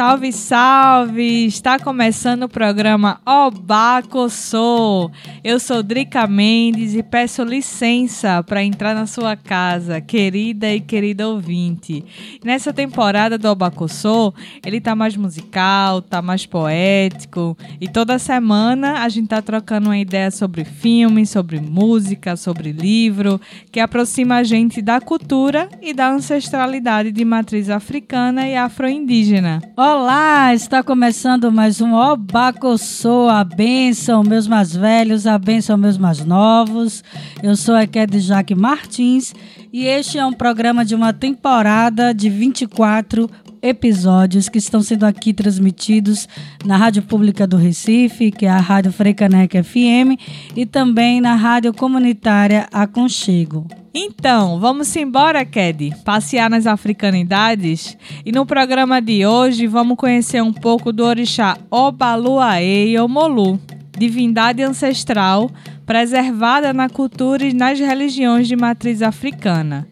Salve, 0.00 0.32
salve! 0.32 1.44
Está 1.44 1.78
começando 1.78 2.44
o 2.44 2.48
programa 2.48 3.20
Obacossô. 3.26 5.10
Eu 5.44 5.60
sou 5.60 5.82
Drica 5.82 6.26
Mendes 6.26 6.94
e 6.94 7.02
peço 7.02 7.44
licença 7.44 8.42
para 8.42 8.64
entrar 8.64 8.94
na 8.94 9.06
sua 9.06 9.36
casa, 9.36 10.00
querida 10.00 10.72
e 10.74 10.80
querida 10.80 11.28
ouvinte. 11.28 12.02
Nessa 12.42 12.72
temporada 12.72 13.36
do 13.36 13.46
Obacossô, 13.50 14.32
ele 14.64 14.80
tá 14.80 14.96
mais 14.96 15.14
musical, 15.18 16.00
tá 16.00 16.22
mais 16.22 16.46
poético 16.46 17.54
e 17.78 17.86
toda 17.86 18.18
semana 18.18 19.02
a 19.02 19.08
gente 19.10 19.28
tá 19.28 19.42
trocando 19.42 19.90
uma 19.90 19.98
ideia 19.98 20.30
sobre 20.30 20.64
filme, 20.64 21.26
sobre 21.26 21.60
música, 21.60 22.36
sobre 22.36 22.72
livro, 22.72 23.38
que 23.70 23.78
aproxima 23.78 24.36
a 24.36 24.44
gente 24.44 24.80
da 24.80 24.98
cultura 24.98 25.68
e 25.82 25.92
da 25.92 26.10
ancestralidade 26.10 27.12
de 27.12 27.22
matriz 27.22 27.68
africana 27.68 28.48
e 28.48 28.56
afro-indígena. 28.56 29.60
Olá, 29.92 30.54
está 30.54 30.84
começando 30.84 31.50
mais 31.50 31.80
um 31.80 31.94
Obacossô, 31.94 33.28
a 33.28 33.42
bênção, 33.42 34.22
meus 34.22 34.46
mais 34.46 34.72
velhos, 34.72 35.26
a 35.26 35.36
bênção, 35.36 35.76
meus 35.76 35.98
mais 35.98 36.24
novos. 36.24 37.02
Eu 37.42 37.56
sou 37.56 37.74
a 37.74 37.84
Ked 37.88 38.20
Jaque 38.20 38.54
Martins 38.54 39.34
e 39.72 39.86
este 39.86 40.16
é 40.16 40.24
um 40.24 40.32
programa 40.32 40.84
de 40.84 40.94
uma 40.94 41.12
temporada 41.12 42.14
de 42.14 42.30
24 42.30 43.28
episódios 43.62 44.48
que 44.48 44.58
estão 44.58 44.82
sendo 44.82 45.04
aqui 45.04 45.32
transmitidos 45.32 46.28
na 46.64 46.76
Rádio 46.76 47.02
Pública 47.02 47.46
do 47.46 47.56
Recife, 47.56 48.30
que 48.30 48.46
é 48.46 48.50
a 48.50 48.58
Rádio 48.60 48.92
Freicaneca 48.92 49.62
FM, 49.62 50.18
e 50.56 50.66
também 50.66 51.20
na 51.20 51.34
Rádio 51.34 51.72
Comunitária 51.72 52.68
Aconchego. 52.72 53.66
Então, 53.92 54.60
vamos 54.60 54.94
embora, 54.94 55.44
Ked, 55.44 55.94
passear 56.04 56.48
nas 56.48 56.66
africanidades? 56.66 57.96
E 58.24 58.30
no 58.30 58.46
programa 58.46 59.00
de 59.00 59.26
hoje 59.26 59.66
vamos 59.66 59.96
conhecer 59.96 60.42
um 60.42 60.52
pouco 60.52 60.92
do 60.92 61.04
orixá 61.04 61.58
Obaluaê 61.70 62.90
e 62.90 62.98
Omolu, 62.98 63.58
divindade 63.98 64.62
ancestral 64.62 65.50
preservada 65.90 66.72
na 66.72 66.88
cultura 66.88 67.44
e 67.44 67.52
nas 67.52 67.80
religiões 67.80 68.46
de 68.46 68.54
matriz 68.54 69.02
africana. 69.02 69.88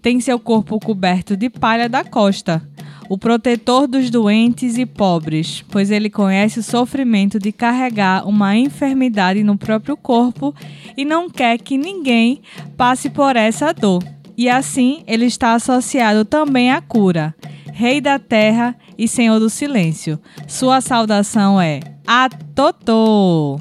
Tem 0.00 0.18
seu 0.18 0.38
corpo 0.38 0.80
coberto 0.80 1.36
de 1.36 1.50
palha 1.50 1.86
da 1.86 2.02
costa, 2.02 2.66
o 3.08 3.18
protetor 3.18 3.86
dos 3.86 4.10
doentes 4.10 4.78
e 4.78 4.86
pobres, 4.86 5.64
pois 5.70 5.90
ele 5.90 6.08
conhece 6.08 6.58
o 6.58 6.62
sofrimento 6.62 7.38
de 7.38 7.52
carregar 7.52 8.26
uma 8.26 8.56
enfermidade 8.56 9.42
no 9.42 9.56
próprio 9.56 9.96
corpo 9.96 10.54
e 10.96 11.04
não 11.04 11.28
quer 11.28 11.58
que 11.58 11.76
ninguém 11.76 12.40
passe 12.76 13.10
por 13.10 13.36
essa 13.36 13.72
dor. 13.72 14.02
E 14.36 14.48
assim 14.48 15.02
ele 15.06 15.26
está 15.26 15.54
associado 15.54 16.24
também 16.24 16.70
à 16.70 16.80
cura. 16.80 17.34
Rei 17.72 18.00
da 18.00 18.18
terra 18.18 18.76
e 18.96 19.08
Senhor 19.08 19.38
do 19.38 19.50
silêncio. 19.50 20.18
Sua 20.46 20.80
saudação 20.80 21.60
é 21.60 21.80
Atotô. 22.06 23.60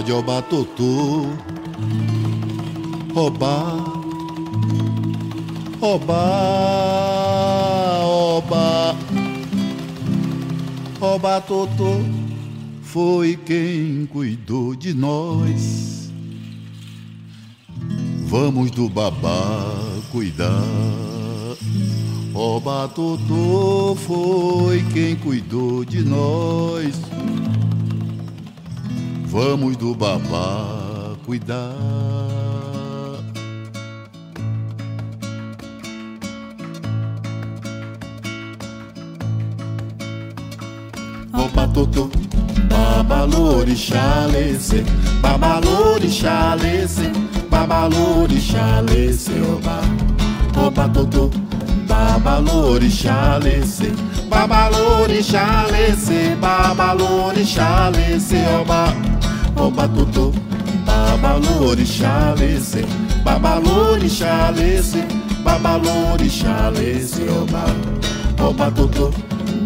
Vamos 0.00 0.02
falar 0.02 0.02
de 0.02 0.12
Obatotô. 0.12 1.26
Obá, 3.14 3.76
Obá, 5.80 6.16
Obá, 8.04 8.96
Obatotô 11.00 12.00
foi 12.82 13.36
quem 13.36 14.06
cuidou 14.06 14.74
de 14.74 14.94
nós. 14.94 16.10
Vamos 18.26 18.70
do 18.70 18.88
babá 18.88 19.76
cuidar. 20.10 20.48
Obatotô 22.32 23.96
foi 24.06 24.82
quem 24.92 25.16
cuidou 25.16 25.84
de 25.84 26.02
nós. 26.02 27.09
Vamos 29.30 29.76
do 29.76 29.94
babá 29.94 31.14
cuidar. 31.24 31.56
Oba 41.32 41.68
totô, 41.68 42.10
babalorixá 42.68 44.26
lece, 44.32 44.84
babalorixá 45.22 46.56
lece, 46.56 47.12
babalorixá 47.48 48.80
lece, 48.80 49.30
oba. 49.42 49.80
Oba 50.60 50.88
totô, 50.88 51.30
babalorixá 51.86 53.38
lece, 53.38 53.92
babalorixá 54.28 55.68
lece, 55.70 56.34
babalorixá 56.40 57.90
lece, 57.90 58.36
oba. 58.60 59.19
Oba 59.60 59.86
totô, 59.86 60.32
babalorixá 60.86 62.34
lece, 62.38 62.82
babalorixá 63.22 64.50
lece, 64.56 65.04
babalorixá 65.44 66.70
lece, 66.70 67.22
oba. 67.28 67.66
Oba 68.42 68.70
totô, 68.70 69.12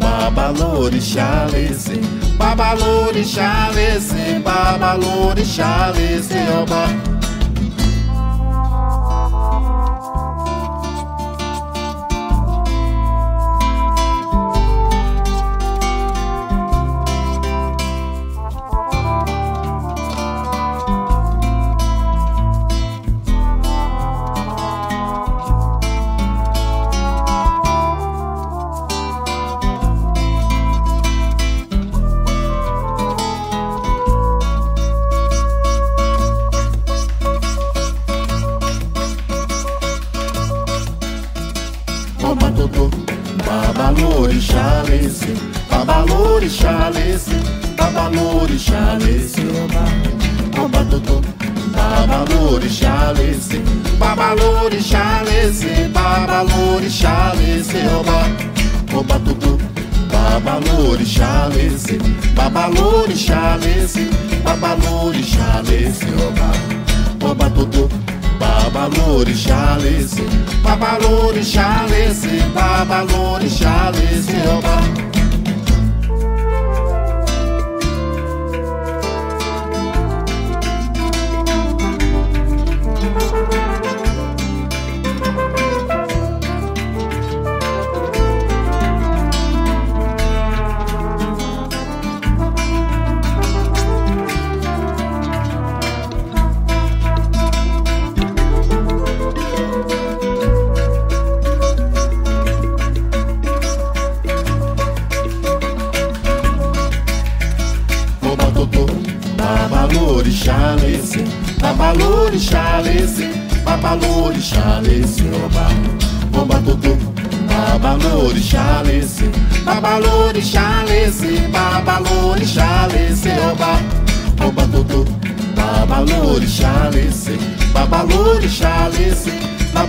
babalorixá 0.00 1.46
lece, 1.52 2.00
babalorixá 2.36 3.70
lece, 3.72 4.40
babalorixá 4.40 5.92
oba. 5.92 6.44
Oba 6.60 7.13
babalorixá 62.64 63.56
lece, 63.56 64.08
babalorixá 64.42 65.62
lece, 65.68 66.06
oba. 66.26 67.30
Oba 67.30 67.50
totô, 67.50 67.88
babalorixá 68.38 69.76
lece, 69.76 70.22
babalorixá 70.62 71.84
lece, 71.90 72.40
babalorixá 72.54 73.90
oba. 73.90 74.34
Oba 74.56 75.13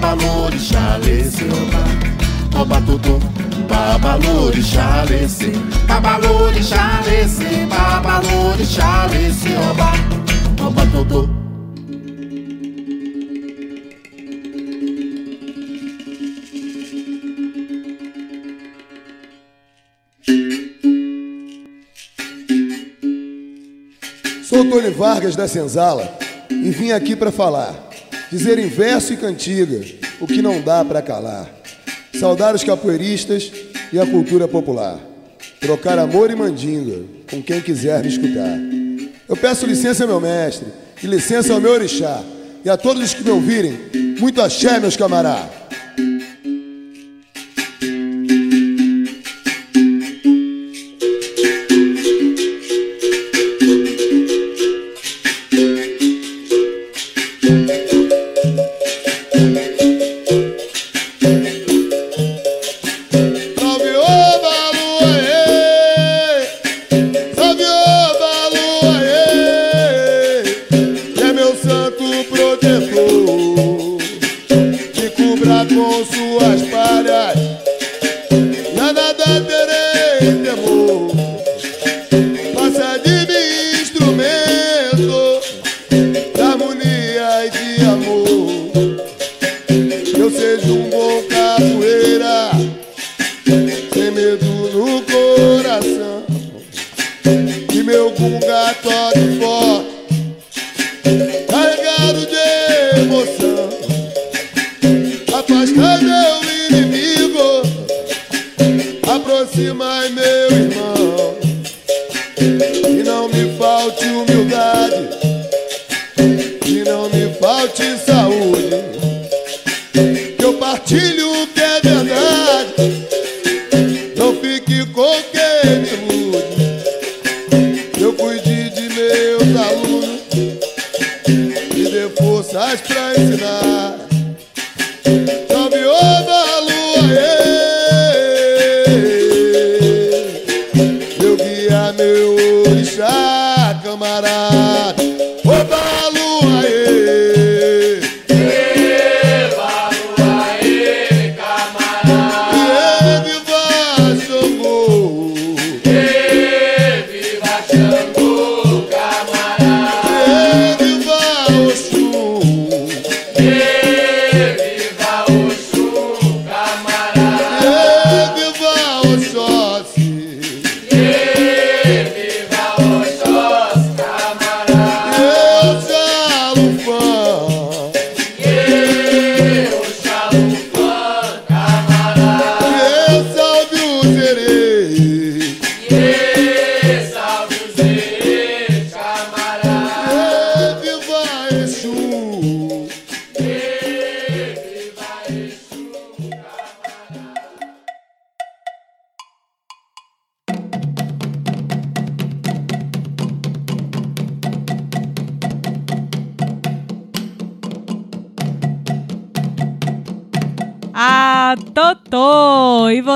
babalorixá 0.05 0.97
lece, 0.97 1.45
oba. 1.45 2.61
Oba 2.61 2.81
totô, 2.81 3.19
babalorixá 3.67 5.03
lece, 5.09 5.51
babalorixá 5.87 7.01
lece, 7.05 7.65
babalorixá 7.65 9.07
lece, 9.07 9.49
oba. 9.71 9.91
Oba 10.63 10.85
totô. 10.87 11.27
Sou 24.43 24.63
Tony 24.69 24.91
Vargas 24.91 25.35
da 25.35 25.47
Senzala 25.47 26.17
e 26.49 26.69
vim 26.69 26.91
aqui 26.91 27.15
para 27.15 27.31
falar, 27.31 27.73
dizer 28.31 28.59
em 28.59 28.67
verso 28.67 29.13
e 29.13 29.17
cantiga 29.17 29.81
o 30.19 30.27
que 30.27 30.41
não 30.41 30.61
dá 30.61 30.83
para 30.83 31.01
calar, 31.01 31.49
saudar 32.19 32.55
os 32.55 32.63
capoeiristas 32.63 33.51
e 33.91 33.99
a 33.99 34.05
cultura 34.05 34.47
popular, 34.47 34.99
trocar 35.59 35.97
amor 35.99 36.31
e 36.31 36.35
mandinga 36.35 37.03
com 37.29 37.41
quem 37.41 37.61
quiser 37.61 38.01
me 38.01 38.09
escutar. 38.09 38.57
Eu 39.27 39.35
peço 39.35 39.65
licença 39.65 40.05
meu 40.05 40.19
mestre 40.19 40.67
e 41.01 41.07
licença 41.07 41.53
ao 41.53 41.61
meu 41.61 41.71
orixá 41.71 42.23
e 42.63 42.69
a 42.69 42.77
todos 42.77 43.03
os 43.03 43.13
que 43.13 43.23
me 43.23 43.31
ouvirem, 43.31 43.77
muito 44.19 44.41
axé, 44.41 44.79
meus 44.79 44.97
camaradas. 44.97 45.54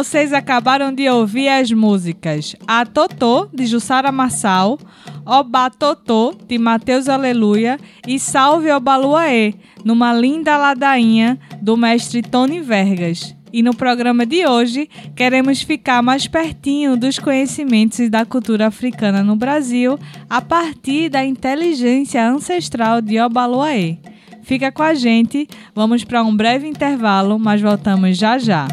Vocês 0.10 0.34
acabaram 0.34 0.92
de 0.92 1.08
ouvir 1.08 1.50
as 1.50 1.72
músicas 1.72 2.56
A 2.68 2.84
Totô, 2.84 3.48
de 3.54 3.68
Jussara 3.68 4.12
Marçal, 4.12 4.80
Oba 5.24 5.70
Totô, 5.70 6.34
de 6.48 6.58
Mateus 6.58 7.08
Aleluia 7.08 7.80
e 8.08 8.18
Salve 8.18 8.72
Obaluaê, 8.72 9.54
numa 9.86 10.12
linda 10.12 10.58
ladainha 10.58 11.38
do 11.62 11.78
mestre 11.78 12.24
Tony 12.24 12.60
Vergas. 12.60 13.36
E 13.54 13.62
no 13.62 13.76
programa 13.76 14.26
de 14.26 14.48
hoje 14.48 14.90
queremos 15.16 15.62
ficar 15.62 16.02
mais 16.02 16.26
pertinho 16.26 16.98
dos 16.98 17.20
conhecimentos 17.20 18.00
e 18.00 18.10
da 18.10 18.26
cultura 18.26 18.66
africana 18.66 19.22
no 19.22 19.36
Brasil 19.36 20.00
a 20.28 20.42
partir 20.42 21.10
da 21.10 21.24
inteligência 21.24 22.28
ancestral 22.28 23.00
de 23.00 23.20
Obaluaê. 23.20 23.98
Fica 24.42 24.72
com 24.72 24.82
a 24.82 24.96
gente, 24.96 25.48
vamos 25.76 26.04
para 26.04 26.24
um 26.24 26.36
breve 26.36 26.68
intervalo, 26.68 27.38
mas 27.38 27.62
voltamos 27.62 28.18
já 28.18 28.40
já. 28.40 28.68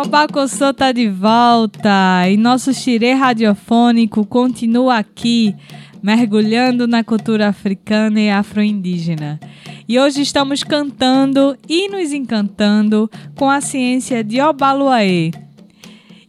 O 0.00 0.02
Abacossô 0.02 0.72
tá 0.72 0.92
de 0.92 1.10
volta 1.10 2.26
e 2.26 2.34
nosso 2.34 2.72
xirê 2.72 3.12
radiofônico 3.12 4.24
continua 4.24 4.96
aqui, 4.96 5.54
mergulhando 6.02 6.88
na 6.88 7.04
cultura 7.04 7.48
africana 7.48 8.18
e 8.18 8.30
afro-indígena. 8.30 9.38
E 9.86 10.00
hoje 10.00 10.22
estamos 10.22 10.64
cantando 10.64 11.54
e 11.68 11.86
nos 11.90 12.14
encantando 12.14 13.10
com 13.36 13.50
a 13.50 13.60
ciência 13.60 14.24
de 14.24 14.40
Obaluaê. 14.40 15.32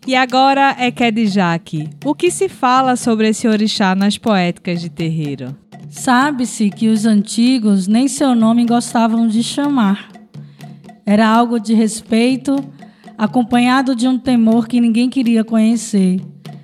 E 0.05 0.17
agora 0.17 0.75
é 0.77 0.91
Kedijak. 0.91 1.87
O 2.03 2.13
que 2.13 2.29
se 2.29 2.49
fala 2.49 2.97
sobre 2.97 3.29
esse 3.29 3.47
orixá 3.47 3.95
nas 3.95 4.17
poéticas 4.17 4.81
de 4.81 4.89
terreiro? 4.89 5.55
Sabe-se 5.89 6.69
que 6.69 6.89
os 6.89 7.05
antigos 7.05 7.87
nem 7.87 8.09
seu 8.09 8.35
nome 8.35 8.65
gostavam 8.65 9.29
de 9.29 9.41
chamar. 9.41 10.11
Era 11.05 11.25
algo 11.25 11.57
de 11.57 11.73
respeito, 11.73 12.61
acompanhado 13.21 13.95
de 13.95 14.07
um 14.07 14.17
temor 14.17 14.67
que 14.67 14.81
ninguém 14.81 15.07
queria 15.07 15.43
conhecer. 15.43 16.19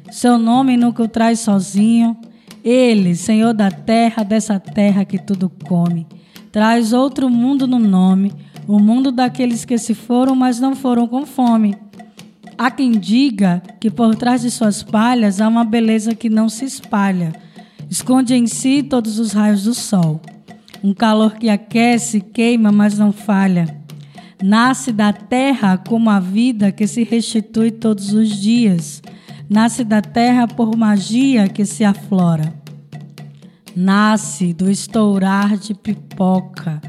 Seu 0.10 0.40
nome 0.40 0.76
nunca 0.76 1.04
o 1.04 1.08
traz 1.08 1.40
sozinho. 1.42 2.18
Ele, 2.64 3.14
Senhor 3.14 3.54
da 3.54 3.70
terra, 3.70 4.24
dessa 4.24 4.60
terra 4.60 5.06
que 5.06 5.20
tudo 5.20 5.52
come, 5.66 6.08
traz 6.52 6.94
outro 6.94 7.30
mundo 7.30 7.68
no 7.68 7.78
nome, 7.78 8.34
o 8.68 8.80
mundo 8.80 9.12
daqueles 9.12 9.66
que 9.66 9.78
se 9.78 9.94
foram, 9.94 10.36
mas 10.36 10.60
não 10.60 10.76
foram 10.76 11.08
com 11.08 11.28
fome. 11.28 11.78
Há 12.58 12.72
quem 12.72 12.94
diga 12.94 13.62
que 13.80 13.92
por 13.92 14.16
trás 14.16 14.42
de 14.42 14.50
suas 14.50 14.82
palhas 14.82 15.40
há 15.40 15.48
uma 15.48 15.64
beleza 15.64 16.16
que 16.16 16.28
não 16.28 16.50
se 16.50 16.66
espalha, 16.66 17.34
esconde 17.88 18.34
em 18.34 18.48
si 18.48 18.82
todos 18.82 19.20
os 19.20 19.32
raios 19.32 19.66
do 19.66 19.76
sol. 19.76 20.20
Um 20.84 20.92
calor 20.92 21.36
que 21.36 21.50
aquece, 21.50 22.20
queima, 22.20 22.72
mas 22.72 22.98
não 22.98 23.12
falha. 23.12 23.78
Nasce 24.42 24.92
da 24.92 25.12
terra 25.12 25.78
como 25.78 26.10
a 26.10 26.20
vida 26.20 26.72
que 26.72 26.86
se 26.86 27.04
restitui 27.04 27.72
todos 27.72 28.14
os 28.14 28.30
dias. 28.30 29.02
Nasce 29.50 29.84
da 29.84 30.02
terra 30.02 30.48
por 30.48 30.76
magia 30.78 31.48
que 31.48 31.66
se 31.66 31.84
aflora. 31.84 32.54
Nasce 33.76 34.54
do 34.54 34.70
estourar 34.70 35.58
de 35.58 35.74
pipoca, 35.74 36.82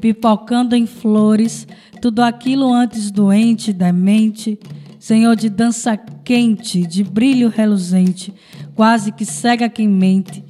pipocando 0.00 0.76
em 0.76 0.86
flores, 0.86 1.66
tudo 2.00 2.22
aquilo 2.22 2.72
antes 2.72 3.10
doente, 3.10 3.72
demente, 3.72 4.58
Senhor 4.98 5.34
de 5.34 5.48
dança 5.48 5.96
quente, 5.96 6.86
de 6.86 7.02
brilho 7.02 7.48
reluzente, 7.48 8.32
quase 8.74 9.10
que 9.10 9.24
cega 9.24 9.68
quem 9.68 9.88
mente. 9.88 10.44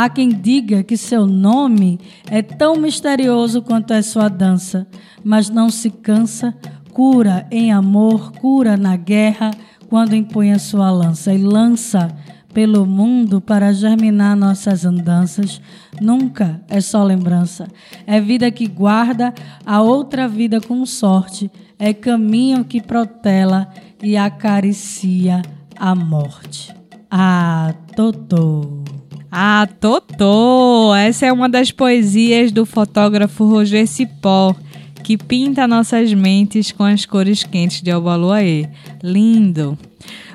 Há 0.00 0.08
quem 0.08 0.28
diga 0.28 0.84
que 0.84 0.96
seu 0.96 1.26
nome 1.26 1.98
é 2.30 2.40
tão 2.40 2.76
misterioso 2.76 3.60
quanto 3.60 3.92
é 3.92 4.00
sua 4.00 4.28
dança, 4.28 4.86
mas 5.24 5.50
não 5.50 5.68
se 5.70 5.90
cansa, 5.90 6.56
cura 6.92 7.48
em 7.50 7.72
amor, 7.72 8.30
cura 8.34 8.76
na 8.76 8.94
guerra, 8.94 9.50
quando 9.88 10.14
impõe 10.14 10.52
a 10.52 10.58
sua 10.60 10.88
lança 10.88 11.34
e 11.34 11.38
lança 11.38 12.16
pelo 12.54 12.86
mundo 12.86 13.40
para 13.40 13.72
germinar 13.72 14.36
nossas 14.36 14.84
andanças. 14.84 15.60
Nunca 16.00 16.62
é 16.68 16.80
só 16.80 17.02
lembrança, 17.02 17.66
é 18.06 18.20
vida 18.20 18.52
que 18.52 18.68
guarda 18.68 19.34
a 19.66 19.82
outra 19.82 20.28
vida 20.28 20.60
com 20.60 20.86
sorte, 20.86 21.50
é 21.76 21.92
caminho 21.92 22.64
que 22.64 22.80
protela 22.80 23.68
e 24.00 24.16
acaricia 24.16 25.42
a 25.76 25.92
morte. 25.92 26.72
Ah, 27.10 27.74
Totô. 27.96 28.97
Ah, 29.30 29.68
Totô! 29.80 30.94
Essa 30.94 31.26
é 31.26 31.32
uma 31.32 31.48
das 31.48 31.70
poesias 31.70 32.50
do 32.50 32.64
fotógrafo 32.64 33.44
Roger 33.44 33.86
Cipó, 33.86 34.56
que 35.04 35.18
pinta 35.18 35.68
nossas 35.68 36.14
mentes 36.14 36.72
com 36.72 36.82
as 36.82 37.04
cores 37.04 37.44
quentes 37.44 37.82
de 37.82 37.92
Obaluaê. 37.92 38.68
Lindo! 39.02 39.78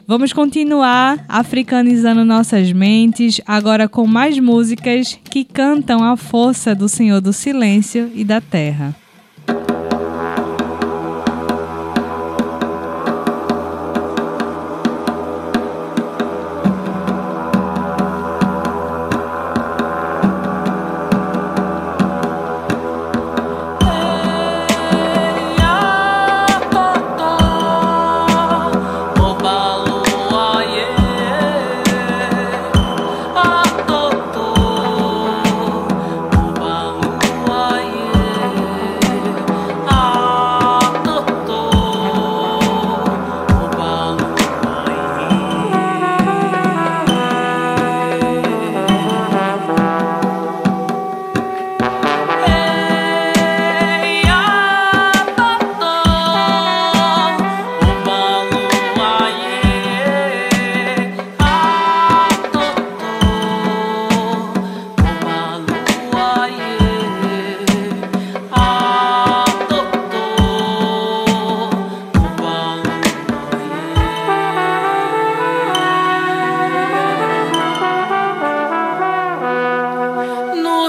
Vamos 0.05 0.33
continuar 0.33 1.25
africanizando 1.27 2.23
nossas 2.25 2.71
mentes, 2.71 3.41
agora 3.47 3.87
com 3.87 4.05
mais 4.05 4.37
músicas 4.37 5.17
que 5.23 5.43
cantam 5.43 6.03
a 6.03 6.15
força 6.15 6.75
do 6.75 6.87
Senhor 6.89 7.21
do 7.21 7.33
Silêncio 7.33 8.11
e 8.13 8.23
da 8.23 8.41
Terra. 8.41 9.02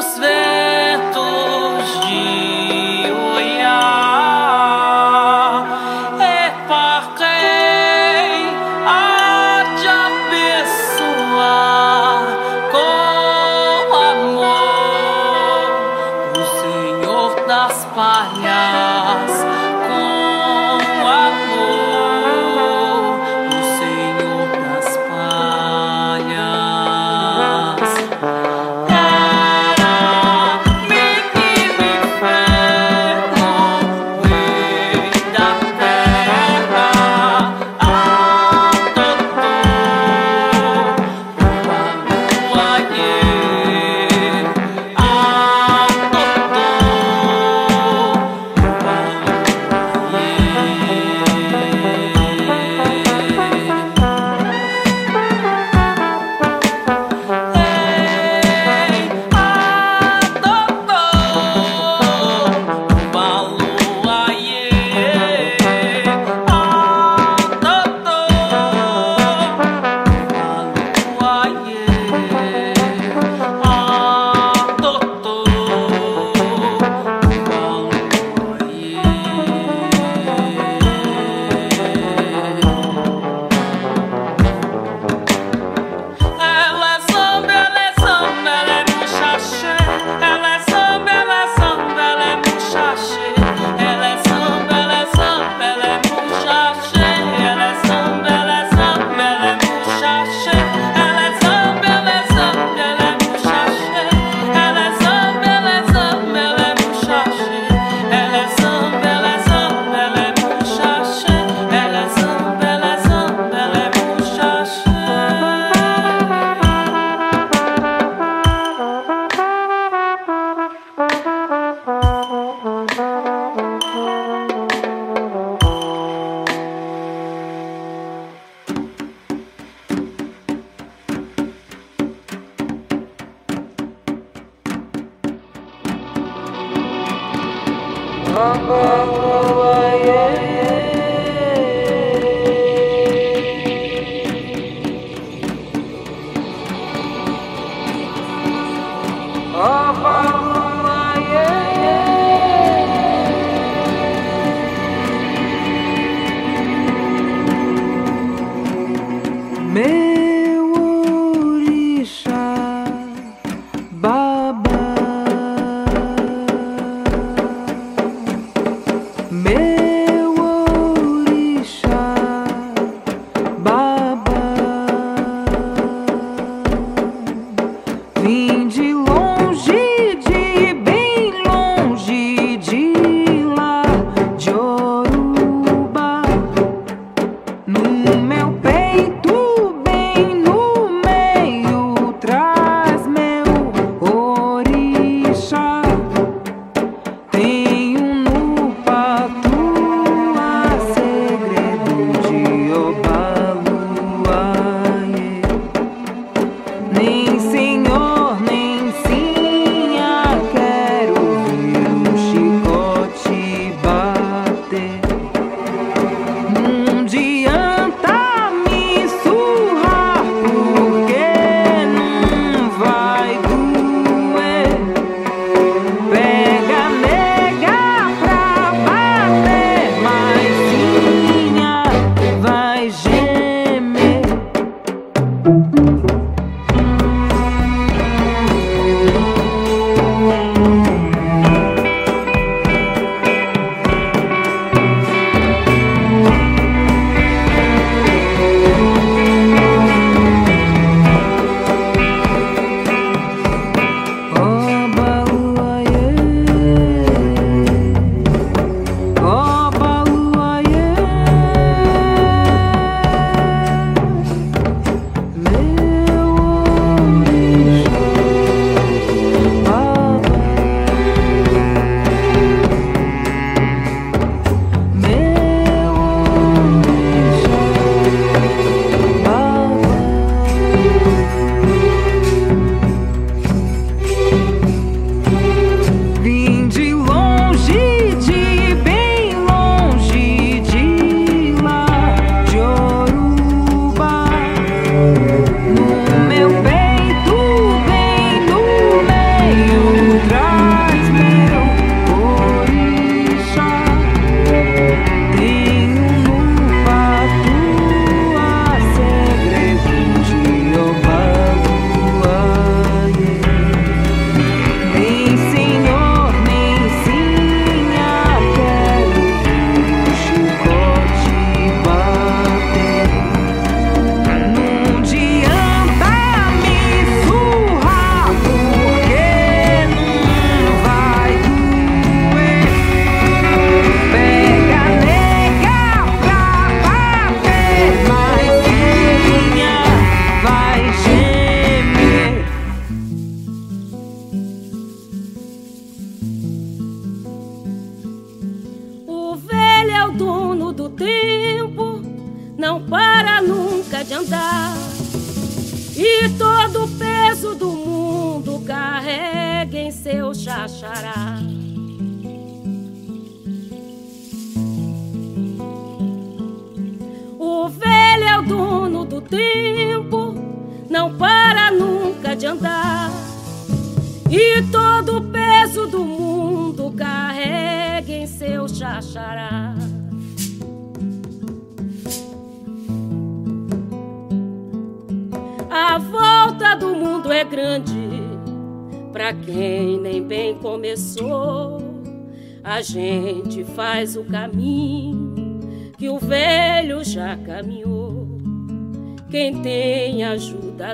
Schluss. 0.05 0.34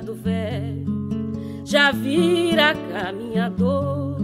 Do 0.01 0.15
velho 0.15 1.01
já 1.65 1.93
vira 1.93 2.75
caminhador, 2.75 4.17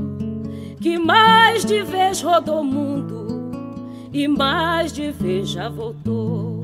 que 0.81 0.99
mais 0.99 1.65
de 1.65 1.83
vez 1.83 2.21
rodou 2.21 2.61
o 2.61 2.65
mundo 2.65 3.51
e 4.13 4.27
mais 4.27 4.93
de 4.93 5.11
vez 5.13 5.51
já 5.51 5.69
voltou. 5.69 6.61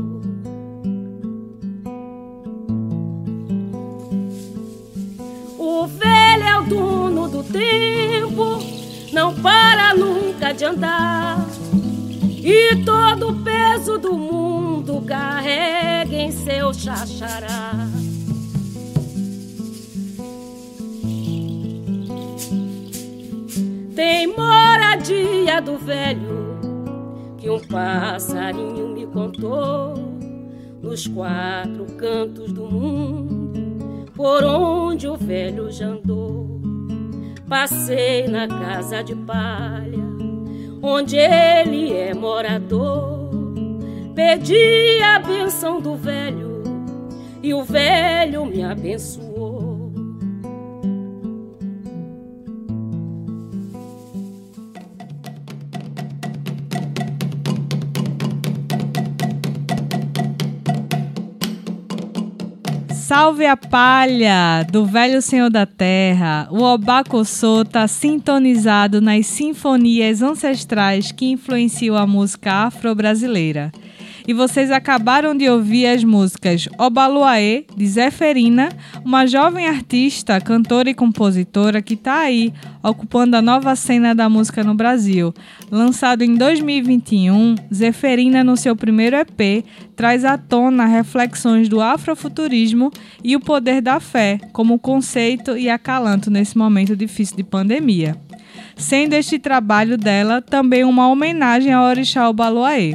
O 5.59 5.87
velho 5.87 6.42
é 6.42 6.59
o 6.59 6.62
dono 6.64 7.29
do 7.29 7.44
tempo, 7.44 8.59
não 9.12 9.35
para 9.35 9.94
nunca 9.94 10.53
de 10.53 10.64
andar. 10.64 11.46
E 12.44 12.77
todo 12.85 13.29
o 13.29 13.44
peso 13.44 13.98
do 13.98 14.14
mundo 14.14 15.01
carrega 15.03 16.16
em 16.16 16.33
seu 16.33 16.75
chachará. 16.75 17.82
Moradia 24.37 25.61
do 25.61 25.77
velho 25.79 26.42
que 27.42 27.51
um 27.51 27.59
passarinho 27.59 28.88
me 28.88 29.05
contou 29.07 29.95
nos 30.81 31.09
quatro 31.09 31.87
cantos 31.97 32.53
do 32.53 32.66
mundo, 32.66 34.07
por 34.14 34.45
onde 34.45 35.09
o 35.09 35.16
velho 35.16 35.71
já 35.71 35.87
andou. 35.87 36.61
Passei 37.49 38.29
na 38.29 38.47
casa 38.47 39.03
de 39.03 39.14
palha, 39.14 40.05
onde 40.83 41.16
ele 41.16 41.92
é 41.92 42.14
morador. 42.14 43.31
Pedi 44.14 45.03
a 45.03 45.18
benção 45.18 45.81
do 45.81 45.97
velho 45.97 46.62
e 47.42 47.53
o 47.53 47.64
velho 47.64 48.47
me 48.47 48.62
abençoou. 48.62 49.32
Salve 63.14 63.44
a 63.44 63.59
palha 63.59 64.66
do 64.72 64.87
velho 64.87 65.20
senhor 65.20 65.51
da 65.51 65.66
terra. 65.66 66.48
O 66.51 66.62
Obacossô 66.62 67.61
está 67.61 67.87
sintonizado 67.87 69.03
nas 69.03 69.27
sinfonias 69.27 70.22
ancestrais 70.22 71.12
que 71.12 71.27
influenciam 71.27 71.94
a 71.94 72.07
música 72.07 72.51
afro-brasileira. 72.51 73.70
E 74.27 74.33
vocês 74.33 74.71
acabaram 74.71 75.37
de 75.37 75.49
ouvir 75.49 75.87
as 75.87 76.05
músicas 76.05 76.69
Obaluaê, 76.79 77.65
de 77.77 77.87
Zeferina, 77.87 78.69
uma 79.05 79.27
jovem 79.27 79.67
artista, 79.67 80.41
cantora 80.41 80.91
e 80.91 80.95
compositora 80.95 81.83
que 81.83 81.95
está 81.95 82.21
aí 82.21 82.53
ocupando 82.83 83.37
a 83.37 83.43
nova 83.43 83.75
cena 83.75 84.15
da 84.15 84.29
música 84.29 84.63
no 84.63 84.75
Brasil. 84.75 85.35
Lançado 85.71 86.23
em 86.23 86.35
2021, 86.35 87.57
Zeferina, 87.73 88.45
no 88.45 88.57
seu 88.57 88.77
primeiro 88.77 89.17
EP, 89.17 89.65
traz 89.97 90.25
à 90.25 90.39
tona 90.39 90.87
reflexões 90.87 91.69
do 91.69 91.81
afrofuturismo 91.81 92.91
e 93.23 93.35
o 93.37 93.41
poder 93.41 93.81
da 93.81 94.01
fé 94.01 94.39
como 94.53 94.79
conceito 94.79 95.57
e 95.57 95.69
acalanto 95.69 96.31
nesse 96.31 96.57
momento 96.57 96.97
difícil 96.97 97.37
de 97.37 97.45
pandemia. 97.45 98.17
Sendo 98.77 99.15
este 99.15 99.39
trabalho 99.39 99.97
dela 99.97 100.41
também 100.41 100.85
uma 100.85 101.09
homenagem 101.09 101.73
ao 101.73 101.85
orixá 101.85 102.29
Obaluaê. 102.29 102.95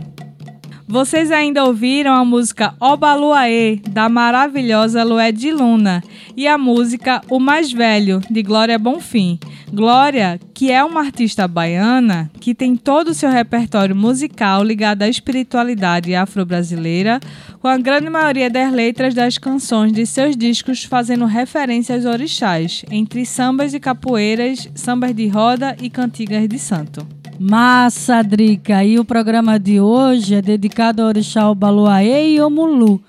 Vocês 0.90 1.32
ainda 1.32 1.66
ouviram 1.66 2.14
a 2.14 2.24
música 2.24 2.74
Obaluaê, 2.80 3.76
da 3.90 4.08
maravilhosa 4.08 5.04
Lué 5.04 5.34
de 5.34 5.52
Luna, 5.52 6.02
e 6.36 6.48
a 6.48 6.58
música 6.58 7.22
O 7.30 7.42
Mais 7.42 7.74
Velho, 7.74 8.22
de 8.32 8.42
Glória 8.42 8.80
Bonfim. 8.80 9.38
Glória, 9.74 10.40
que 10.54 10.72
é 10.72 10.82
uma 10.82 11.02
artista 11.02 11.46
baiana 11.46 12.32
que 12.40 12.56
tem 12.56 12.78
todo 12.78 13.10
o 13.10 13.14
seu 13.14 13.30
repertório 13.30 13.94
musical 13.94 14.64
ligado 14.64 15.02
à 15.04 15.10
espiritualidade 15.10 16.16
afro-brasileira, 16.16 17.20
com 17.60 17.68
a 17.68 17.78
grande 17.78 18.10
maioria 18.10 18.50
das 18.50 18.72
letras 18.72 19.14
das 19.14 19.38
canções 19.38 19.92
de 19.92 20.06
seus 20.06 20.38
discos 20.38 20.86
fazendo 20.86 21.26
referência 21.26 21.96
aos 21.96 22.06
orixás, 22.06 22.86
entre 22.90 23.26
sambas 23.26 23.72
de 23.72 23.80
capoeiras, 23.82 24.70
sambas 24.74 25.14
de 25.14 25.28
roda 25.28 25.76
e 25.82 25.90
cantigas 25.90 26.48
de 26.48 26.58
santo. 26.58 27.17
Massa, 27.40 28.24
Drica. 28.24 28.84
E 28.84 29.00
o 29.00 29.06
programa 29.06 29.60
de 29.60 29.80
hoje 29.80 30.36
é 30.36 30.42
dedicado 30.42 31.02
ao 31.02 31.10
Orixá 31.10 31.50
Obaluaê 31.50 32.36
e 32.36 32.42
Omulu. 32.42 33.02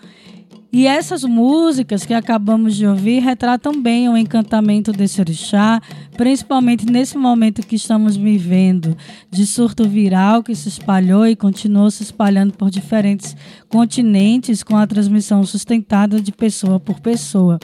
E 0.71 0.87
essas 0.87 1.25
músicas 1.25 2.05
que 2.05 2.13
acabamos 2.13 2.77
de 2.77 2.87
ouvir 2.87 3.21
retratam 3.21 3.81
bem 3.81 4.07
o 4.07 4.19
encantamento 4.19 4.93
desse 4.93 5.19
orixá, 5.19 5.81
principalmente 6.15 6.85
nesse 6.85 7.17
momento 7.17 7.67
que 7.67 7.77
estamos 7.77 8.19
vivendo, 8.19 8.95
de 9.31 9.47
surto 9.47 9.89
viral 9.89 10.43
que 10.43 10.55
se 10.55 10.69
espalhou 10.69 11.27
e 11.27 11.35
continuou 11.35 11.91
se 11.91 12.03
espalhando 12.03 12.53
por 12.53 12.71
diferentes 12.71 13.35
continentes 13.71 14.63
com 14.63 14.77
a 14.77 14.87
transmissão 14.87 15.43
sustentada 15.43 16.21
de 16.21 16.33
pessoa 16.33 16.79
por 16.79 17.01
pessoa, 17.01 17.59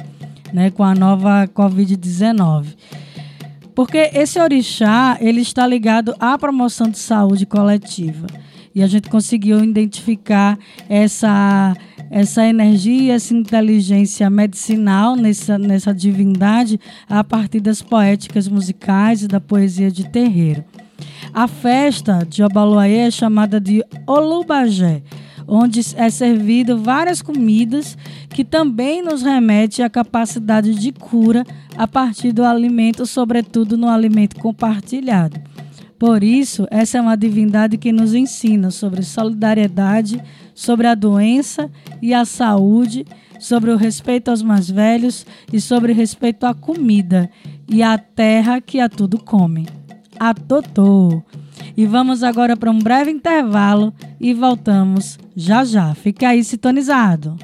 né, 0.50 0.70
com 0.70 0.83
a 0.83 0.94
nova 0.94 1.46
Covid-19. 1.48 2.68
Porque 3.75 4.11
esse 4.15 4.41
orixá, 4.41 5.19
ele 5.21 5.41
está 5.41 5.67
ligado 5.67 6.15
à 6.21 6.39
promoção 6.39 6.89
de 6.89 6.99
saúde 6.99 7.45
coletiva. 7.45 8.27
E 8.75 8.83
a 8.83 8.87
gente 8.87 9.09
conseguiu 9.09 9.63
identificar 9.63 10.59
essa 10.89 11.75
essa 12.11 12.47
energia, 12.47 13.15
essa 13.15 13.35
inteligência 13.35 14.31
medicinal 14.31 15.17
nessa, 15.17 15.59
nessa 15.59 15.93
divindade 15.93 16.79
a 17.09 17.25
partir 17.25 17.59
das 17.59 17.83
poéticas 17.83 18.47
musicais 18.47 19.23
e 19.23 19.27
da 19.27 19.41
poesia 19.41 19.91
de 19.91 20.09
terreiro. 20.09 20.65
A 21.33 21.49
festa 21.49 22.25
de 22.29 22.45
Obaluaê 22.45 22.99
é 22.99 23.11
chamada 23.11 23.61
de 23.61 23.83
Olubagé, 24.07 25.03
onde 25.46 25.80
é 25.96 26.11
servido 26.11 26.78
várias 26.78 27.22
comidas 27.22 27.96
que 28.30 28.44
também 28.44 29.02
nos 29.02 29.22
remete 29.22 29.83
à 29.83 29.90
capacidade 29.90 30.74
de 30.74 30.92
cura 30.92 31.44
a 31.76 31.87
partir 31.87 32.33
do 32.33 32.44
alimento, 32.44 33.07
sobretudo 33.07 33.76
no 33.76 33.88
alimento 33.88 34.37
compartilhado. 34.37 35.40
Por 35.98 36.22
isso, 36.22 36.66
essa 36.70 36.98
é 36.98 37.00
uma 37.00 37.16
divindade 37.16 37.78
que 37.78 37.92
nos 37.92 38.14
ensina 38.14 38.70
sobre 38.70 39.02
solidariedade, 39.02 40.22
sobre 40.54 40.87
a 40.87 40.94
doença 40.94 41.70
e 42.02 42.12
a 42.12 42.24
saúde, 42.24 43.07
sobre 43.38 43.70
o 43.70 43.76
respeito 43.76 44.30
aos 44.30 44.42
mais 44.42 44.70
velhos 44.70 45.26
e 45.52 45.61
sobre 45.61 45.92
respeito 45.92 46.44
à 46.44 46.54
comida 46.54 47.30
e 47.68 47.83
à 47.83 47.96
terra 47.96 48.61
que 48.61 48.80
a 48.80 48.88
tudo 48.88 49.18
come. 49.18 49.66
A 50.18 50.35
Totô. 50.35 51.22
E 51.77 51.87
vamos 51.87 52.23
agora 52.23 52.57
para 52.57 52.71
um 52.71 52.79
breve 52.79 53.11
intervalo 53.11 53.93
e 54.21 54.33
voltamos 54.35 55.19
já 55.37 55.64
já. 55.64 55.95
Fique 55.95 56.25
aí 56.25 56.43
sintonizado. 56.43 57.37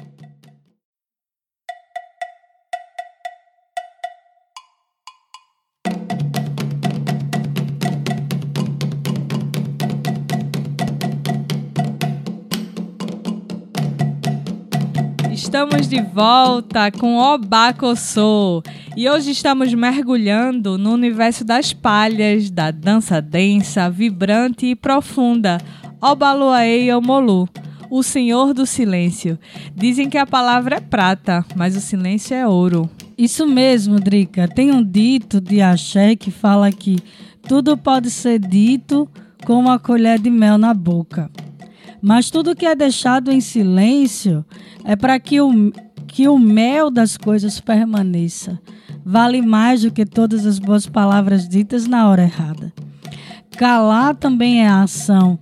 Estamos 15.51 15.89
de 15.89 16.01
volta 16.01 16.89
com 16.89 17.17
Obacossô 17.17 18.63
e 18.95 19.09
hoje 19.09 19.31
estamos 19.31 19.73
mergulhando 19.73 20.77
no 20.77 20.93
universo 20.93 21.43
das 21.43 21.73
palhas, 21.73 22.49
da 22.49 22.71
dança 22.71 23.21
densa, 23.21 23.89
vibrante 23.89 24.67
e 24.67 24.77
profunda, 24.77 25.57
Obaluaê 26.01 26.85
e 26.85 26.93
Omolu. 26.93 27.49
o 27.89 28.01
Senhor 28.01 28.53
do 28.53 28.65
Silêncio. 28.65 29.37
Dizem 29.75 30.09
que 30.09 30.17
a 30.17 30.25
palavra 30.25 30.77
é 30.77 30.79
prata, 30.79 31.45
mas 31.53 31.75
o 31.75 31.81
silêncio 31.81 32.33
é 32.33 32.47
ouro. 32.47 32.89
Isso 33.17 33.45
mesmo, 33.45 33.99
Drica. 33.99 34.47
Tem 34.47 34.71
um 34.71 34.81
dito 34.81 35.41
de 35.41 35.61
axé 35.61 36.15
que 36.15 36.31
fala 36.31 36.71
que 36.71 36.97
tudo 37.45 37.75
pode 37.75 38.09
ser 38.09 38.39
dito 38.39 39.05
com 39.45 39.59
uma 39.59 39.77
colher 39.77 40.17
de 40.17 40.29
mel 40.29 40.57
na 40.57 40.73
boca. 40.73 41.29
Mas 42.01 42.29
tudo 42.29 42.55
que 42.55 42.65
é 42.65 42.75
deixado 42.75 43.31
em 43.31 43.39
silêncio 43.39 44.43
é 44.83 44.95
para 44.95 45.19
que 45.19 45.39
o, 45.39 45.71
que 46.07 46.27
o 46.27 46.39
mel 46.39 46.89
das 46.89 47.15
coisas 47.15 47.59
permaneça. 47.59 48.59
Vale 49.05 49.41
mais 49.41 49.83
do 49.83 49.91
que 49.91 50.05
todas 50.05 50.45
as 50.45 50.59
boas 50.59 50.87
palavras 50.87 51.47
ditas 51.47 51.87
na 51.87 52.09
hora 52.09 52.23
errada. 52.23 52.73
Calar 53.57 54.15
também 54.15 54.61
é 54.61 54.67
a 54.67 54.83
ação, 54.83 55.37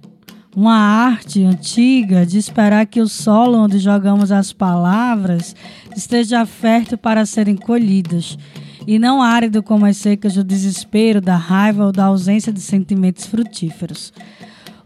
uma 0.55 0.75
arte 0.75 1.43
antiga 1.43 2.25
de 2.25 2.37
esperar 2.37 2.85
que 2.85 2.99
o 2.99 3.07
solo 3.07 3.57
onde 3.57 3.79
jogamos 3.79 4.31
as 4.31 4.51
palavras 4.51 5.55
esteja 5.95 6.45
fértil 6.45 6.97
para 6.97 7.25
serem 7.25 7.55
colhidas, 7.55 8.37
e 8.85 8.97
não 8.97 9.21
árido 9.21 9.61
como 9.61 9.85
as 9.85 9.97
secas 9.97 10.33
do 10.33 10.43
desespero, 10.43 11.21
da 11.21 11.35
raiva 11.35 11.85
ou 11.85 11.91
da 11.91 12.05
ausência 12.05 12.51
de 12.51 12.59
sentimentos 12.59 13.25
frutíferos. 13.25 14.11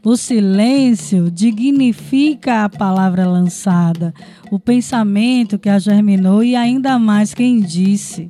O 0.05 0.17
silêncio 0.17 1.31
dignifica 1.31 2.65
a 2.65 2.69
palavra 2.69 3.25
lançada, 3.25 4.13
o 4.51 4.59
pensamento 4.59 5.57
que 5.57 5.69
a 5.69 5.79
germinou 5.79 6.43
e 6.43 6.57
ainda 6.57 6.99
mais 6.99 7.33
quem 7.33 7.61
disse. 7.61 8.29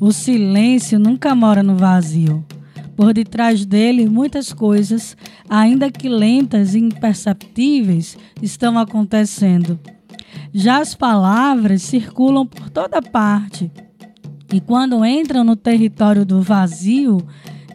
O 0.00 0.10
silêncio 0.10 0.98
nunca 0.98 1.34
mora 1.34 1.62
no 1.62 1.76
vazio. 1.76 2.42
Por 2.96 3.12
detrás 3.12 3.66
dele, 3.66 4.08
muitas 4.08 4.54
coisas, 4.54 5.14
ainda 5.50 5.90
que 5.90 6.08
lentas 6.08 6.74
e 6.74 6.78
imperceptíveis, 6.78 8.16
estão 8.40 8.78
acontecendo. 8.78 9.78
Já 10.50 10.78
as 10.80 10.94
palavras 10.94 11.82
circulam 11.82 12.46
por 12.46 12.70
toda 12.70 13.02
parte 13.02 13.70
e, 14.50 14.62
quando 14.62 15.04
entram 15.04 15.44
no 15.44 15.56
território 15.56 16.24
do 16.24 16.40
vazio, 16.40 17.18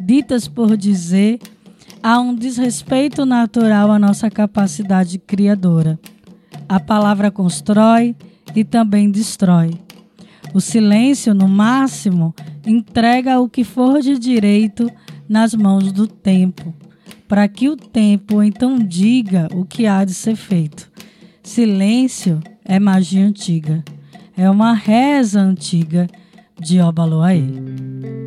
ditas 0.02 0.48
por 0.48 0.76
dizer, 0.76 1.40
há 2.06 2.20
um 2.20 2.36
desrespeito 2.36 3.26
natural 3.26 3.90
à 3.90 3.98
nossa 3.98 4.30
capacidade 4.30 5.18
criadora. 5.18 6.00
A 6.70 6.80
palavra 6.80 7.32
constrói 7.32 8.16
e 8.56 8.64
também 8.64 9.10
destrói. 9.10 9.74
O 10.54 10.62
silêncio, 10.62 11.34
no 11.34 11.48
máximo, 11.48 12.32
entrega 12.64 13.40
o 13.40 13.50
que 13.50 13.64
for 13.64 14.02
de 14.02 14.20
direito 14.20 14.88
nas 15.28 15.56
mãos 15.56 15.92
do 15.92 16.06
tempo, 16.06 16.76
para 17.28 17.48
que 17.48 17.70
o 17.70 17.76
tempo 17.76 18.44
então 18.44 18.78
diga 18.78 19.48
o 19.52 19.66
que 19.66 19.88
há 19.88 20.06
de 20.06 20.14
ser 20.14 20.36
feito. 20.36 20.92
Silêncio 21.42 22.40
é 22.64 22.80
magia 22.80 23.26
antiga, 23.26 23.84
é 24.38 24.48
uma 24.48 24.74
reza 24.74 25.42
antiga 25.42 26.08
de 26.60 26.80
Obaloaê. 26.80 28.25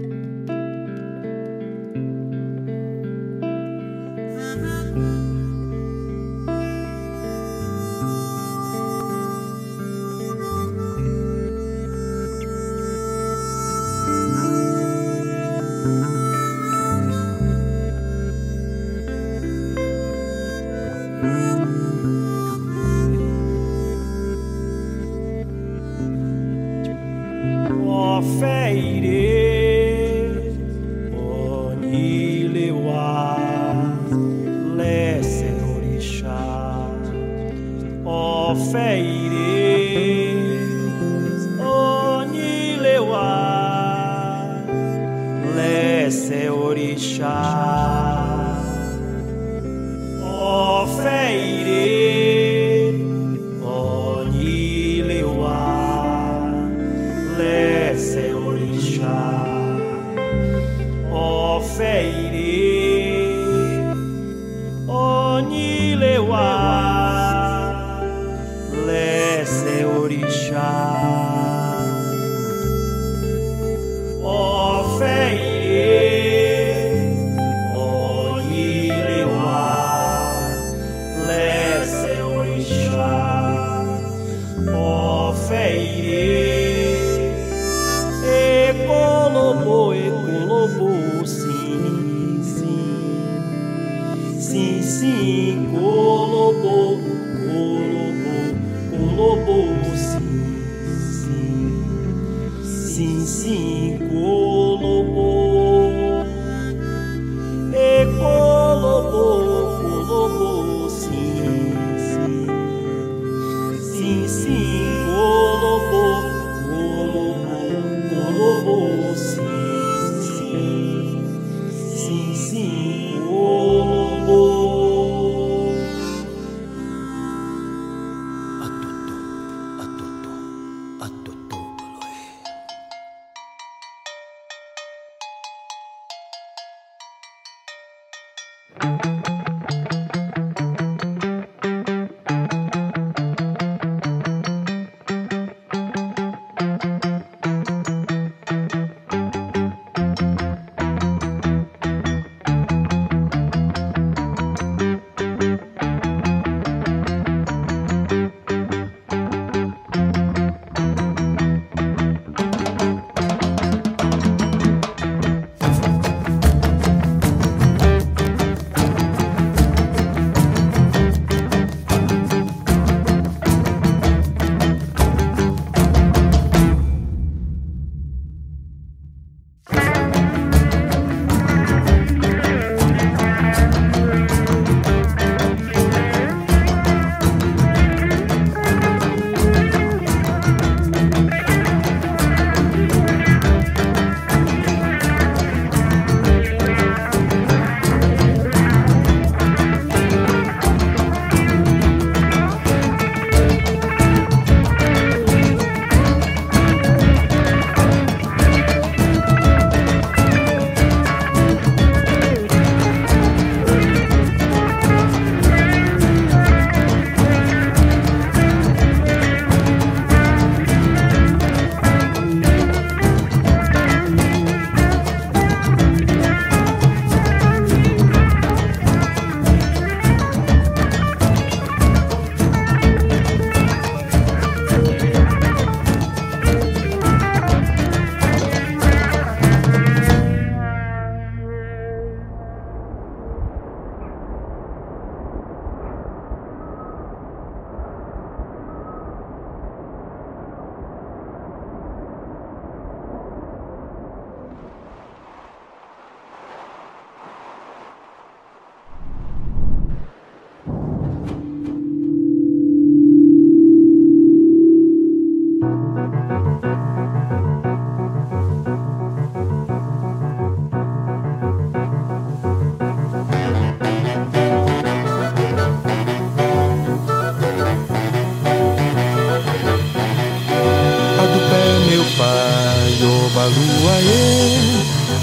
see. 94.99 95.38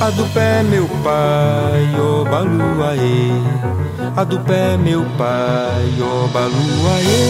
A 0.05 0.11
do 0.11 0.23
pé 0.35 0.61
meu 0.61 0.87
pai, 1.03 1.99
ô 1.99 2.23
baluaê. 2.25 3.31
A 4.15 4.23
do 4.23 4.39
pé 4.41 4.77
meu 4.77 5.03
pai, 5.17 5.99
ô 5.99 6.27
baluaê. 6.27 7.23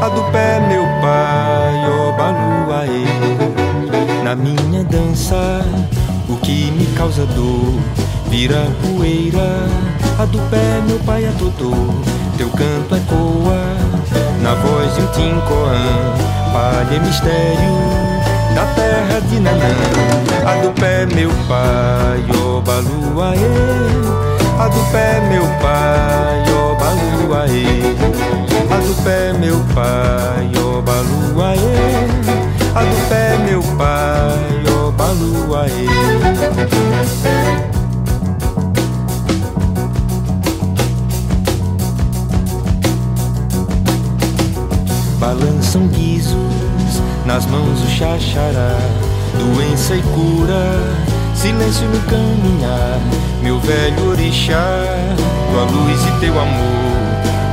A 0.00 0.08
do 0.08 0.22
pé 0.32 0.58
meu 0.68 0.84
pai, 1.02 1.90
ô 1.90 2.12
baluaê. 2.16 3.04
Na 4.24 4.34
minha 4.34 4.84
dança, 4.84 5.62
o 6.30 6.36
que 6.36 6.70
me 6.70 6.86
causa 6.96 7.26
dor 7.26 7.74
vira 8.30 8.66
poeira. 8.80 9.68
A 10.18 10.24
do 10.24 10.38
pé 10.48 10.80
meu 10.88 10.98
pai 11.00 11.26
é 11.26 11.32
totô, 11.38 11.72
teu 12.38 12.48
canto 12.48 12.96
ecoa 12.96 13.76
na 14.40 14.54
voz 14.54 14.94
de 14.94 15.02
um 15.02 15.06
tincoã, 15.08 16.14
palha 16.54 17.00
mistério 17.00 18.15
da 18.56 18.64
terra 18.74 19.20
de 19.20 19.38
Nanã. 19.38 19.68
A 20.46 20.56
do 20.62 20.72
pé, 20.72 21.04
meu 21.14 21.30
pai, 21.46 22.24
oba 22.42 22.76
luaê. 22.80 23.36
A 24.58 24.68
do 24.68 24.80
pé, 24.90 25.20
meu 25.28 25.46
pai, 25.60 26.42
oba 26.64 26.88
luaê. 27.02 27.66
A 28.70 28.76
do 28.78 28.94
pé, 29.04 29.34
meu 29.34 29.58
pai, 29.74 30.50
oba 30.58 31.02
luaê. 31.02 31.58
A 32.74 32.80
do 32.80 33.08
pé, 33.10 33.36
meu 33.46 33.62
pai, 33.76 34.72
oba 34.72 35.06
luaê. 35.12 35.86
balançam 45.18 45.88
guizos 45.88 46.65
nas 47.26 47.44
mãos 47.46 47.82
o 47.82 47.90
xaxará, 47.90 48.78
doença 49.36 49.96
e 49.96 50.02
cura, 50.02 50.80
silêncio 51.34 51.86
no 51.88 52.00
caminhar. 52.02 53.00
Meu 53.42 53.58
velho 53.58 54.10
orixá, 54.10 54.84
tua 55.50 55.64
luz 55.64 56.00
e 56.06 56.20
teu 56.20 56.38
amor 56.38 56.86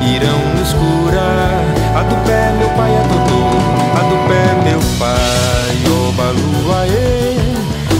irão 0.01 0.39
nos 0.57 0.73
curar. 0.73 1.63
A 1.95 2.03
do 2.03 2.15
pé, 2.25 2.51
meu 2.57 2.69
pai, 2.69 2.91
é 2.91 3.07
doutor. 3.07 3.63
A 3.97 4.03
do 4.09 4.17
pé, 4.27 4.69
meu 4.69 4.79
pai, 4.99 5.73
oba 6.07 6.31
luaê. 6.31 7.37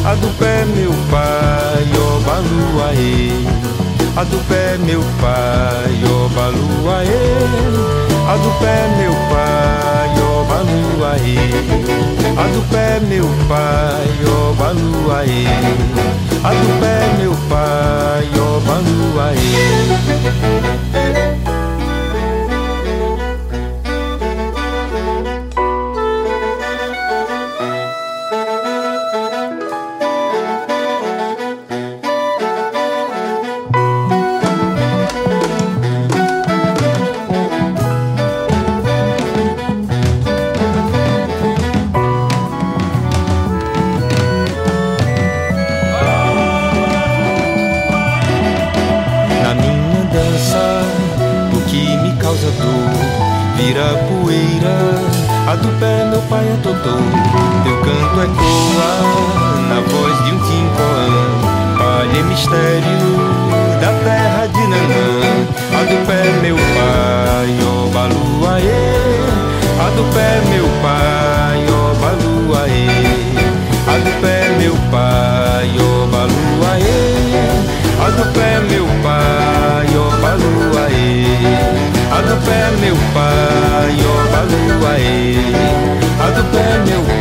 A 0.06 0.16
do 0.16 0.28
pé, 0.38 0.66
meu 0.66 0.94
pai, 1.10 1.88
oba 1.98 2.40
luaê. 2.40 3.83
A 4.16 4.24
do 4.24 4.38
pé, 4.48 4.78
meu 4.78 5.02
pai, 5.20 6.04
oba 6.06 6.50
luaê. 6.50 7.08
A 8.30 8.38
do 8.38 8.52
pé, 8.60 8.88
meu 8.98 9.14
pai, 9.32 10.14
ó 10.22 10.44
baluaê. 10.44 11.38
A 12.38 12.48
do 12.48 12.62
pé, 12.72 13.00
meu 13.10 13.28
pai, 13.50 14.08
ó 14.28 14.54
baluaê. 14.54 15.48
A 16.44 16.52
do 16.54 16.68
pé, 16.80 16.96
meu 17.18 17.36
pai, 17.50 18.30
ó 18.40 18.60
baluaê. 18.60 19.74
canto, 56.84 57.64
teu 57.64 57.78
canto 57.82 58.22
é 58.22 58.28
cor. 58.28 58.53
E 86.52 87.13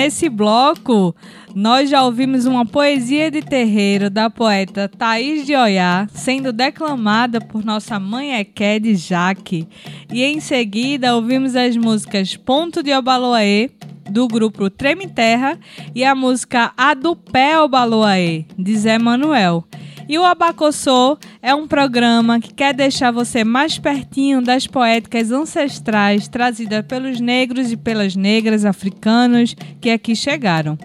nesse 0.00 0.30
bloco, 0.30 1.14
nós 1.54 1.90
já 1.90 2.02
ouvimos 2.02 2.46
uma 2.46 2.64
poesia 2.64 3.30
de 3.30 3.42
terreiro 3.42 4.08
da 4.08 4.30
poeta 4.30 4.88
Thaís 4.88 5.44
de 5.44 5.54
Oiá, 5.54 6.08
sendo 6.14 6.54
declamada 6.54 7.38
por 7.38 7.62
nossa 7.62 8.00
mãe 8.00 8.32
de 8.80 8.94
Jaque. 8.94 9.68
E 10.10 10.24
em 10.24 10.40
seguida, 10.40 11.14
ouvimos 11.14 11.54
as 11.54 11.76
músicas 11.76 12.34
Ponto 12.34 12.82
de 12.82 12.94
Obaloaê, 12.94 13.68
do 14.08 14.26
grupo 14.26 14.70
Treme 14.70 15.06
Terra, 15.06 15.58
e 15.94 16.02
a 16.02 16.14
música 16.14 16.72
A 16.78 16.94
do 16.94 17.14
Pé 17.14 17.60
Obaloaê, 17.60 18.46
de 18.58 18.76
Zé 18.78 18.98
Manuel. 18.98 19.66
E 20.10 20.18
o 20.18 20.24
Abacossô 20.24 21.16
é 21.40 21.54
um 21.54 21.68
programa 21.68 22.40
que 22.40 22.52
quer 22.52 22.74
deixar 22.74 23.12
você 23.12 23.44
mais 23.44 23.78
pertinho 23.78 24.42
das 24.42 24.66
poéticas 24.66 25.30
ancestrais 25.30 26.26
trazidas 26.26 26.84
pelos 26.84 27.20
negros 27.20 27.70
e 27.70 27.76
pelas 27.76 28.16
negras 28.16 28.64
africanos 28.64 29.54
que 29.80 29.88
aqui 29.88 30.16
chegaram. 30.16 30.76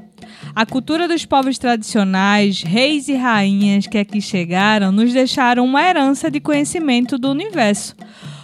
A 0.56 0.64
cultura 0.64 1.08
dos 1.08 1.26
povos 1.26 1.58
tradicionais, 1.58 2.62
reis 2.62 3.08
e 3.08 3.16
rainhas 3.16 3.88
que 3.88 3.98
aqui 3.98 4.22
chegaram, 4.22 4.92
nos 4.92 5.12
deixaram 5.12 5.66
uma 5.66 5.82
herança 5.82 6.30
de 6.30 6.40
conhecimento 6.40 7.18
do 7.18 7.32
universo. 7.32 7.96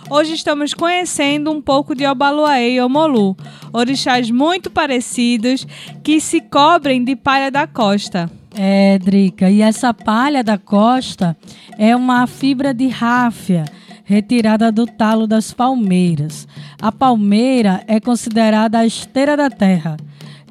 Hoje 0.10 0.34
estamos 0.34 0.74
conhecendo 0.74 1.52
um 1.52 1.62
pouco 1.62 1.94
de 1.94 2.08
Obaluaê 2.08 2.74
e 2.74 2.82
Omolu, 2.82 3.38
orixás 3.72 4.32
muito 4.32 4.72
parecidos 4.72 5.64
que 6.04 6.20
se 6.20 6.42
cobrem 6.42 7.04
de 7.04 7.16
palha 7.16 7.52
da 7.52 7.68
costa. 7.68 8.41
É, 8.54 8.99
Drica, 8.99 9.49
e 9.49 9.62
essa 9.62 9.93
palha 9.93 10.43
da 10.43 10.58
costa 10.58 11.38
é 11.78 11.95
uma 11.95 12.28
fibra 12.28 12.74
de 12.74 12.88
ráfia 12.88 13.66
retirada 14.04 14.72
do 14.72 14.86
talo 14.86 15.26
das 15.26 15.54
palmeiras. 15.54 16.47
A 16.82 16.91
palmeira 16.91 17.84
é 17.88 17.99
considerada 17.99 18.80
a 18.80 18.86
esteira 18.86 19.38
da 19.38 19.49
terra 19.49 19.95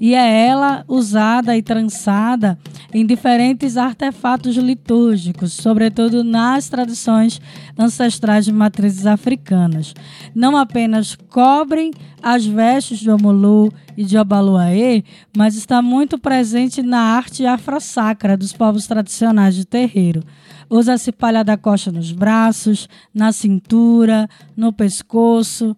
e 0.01 0.15
é 0.15 0.47
ela 0.47 0.83
usada 0.89 1.55
e 1.57 1.63
trançada 1.63 2.59
em 2.93 3.05
diferentes 3.05 3.77
artefatos 3.77 4.57
litúrgicos, 4.57 5.53
sobretudo 5.53 6.25
nas 6.25 6.71
tradições 6.71 7.41
ancestrais 7.79 8.47
de 8.47 8.53
matrizes 8.53 9.07
africanas. 9.07 9.95
Não 10.35 10.57
apenas 10.57 11.15
cobrem 11.29 11.93
as 12.23 12.47
vestes 12.47 12.99
de 12.99 13.11
Omulu 13.11 13.71
e 13.97 14.05
de 14.05 14.17
Obaluaê, 14.17 15.05
mas 15.37 15.55
está 15.55 15.83
muito 15.83 16.19
presente 16.19 16.83
na 16.83 17.01
arte 17.01 17.45
afro-sacra 17.45 18.37
dos 18.37 18.55
povos 18.55 18.87
tradicionais 18.87 19.55
de 19.55 19.67
terreiro. 19.67 20.23
Usa-se 20.69 21.13
palha 21.13 21.45
da 21.45 21.57
costa 21.57 21.93
nos 21.93 22.11
braços, 22.13 22.89
na 23.13 23.33
cintura, 23.33 24.29
no 24.57 24.73
pescoço 24.73 25.77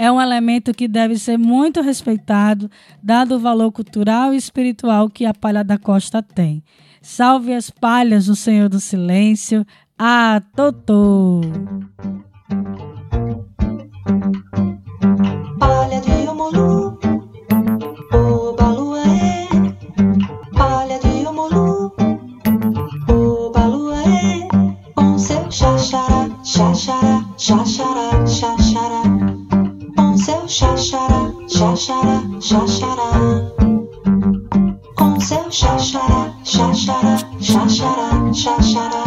é 0.00 0.10
um 0.10 0.18
elemento 0.18 0.72
que 0.72 0.88
deve 0.88 1.18
ser 1.18 1.36
muito 1.36 1.82
respeitado, 1.82 2.70
dado 3.02 3.36
o 3.36 3.38
valor 3.38 3.70
cultural 3.70 4.32
e 4.32 4.36
espiritual 4.38 5.10
que 5.10 5.26
a 5.26 5.34
palha 5.34 5.62
da 5.62 5.76
costa 5.76 6.22
tem. 6.22 6.64
Salve 7.02 7.52
as 7.52 7.68
palhas 7.68 8.24
do 8.24 8.34
Senhor 8.34 8.70
do 8.70 8.80
Silêncio, 8.80 9.62
a 9.98 10.40
Totô! 10.56 11.42
Palha 15.58 16.00
de 16.00 16.28
Omolu, 16.30 16.98
o 18.14 18.56
balué. 18.56 19.04
Palha 20.56 20.98
de 20.98 21.26
Omolu, 21.26 21.92
o 23.06 23.50
balué. 23.50 24.48
Com 24.94 25.18
seu 25.18 25.50
xaxará, 25.50 26.30
xaxará, 26.42 27.22
xaxará, 27.36 28.26
xaxará. 28.26 28.89
Com 34.96 35.20
seu 35.20 35.50
xaxará, 35.50 36.32
xaxará, 36.44 37.16
xaxará, 37.40 38.08
xaxará. 38.32 39.02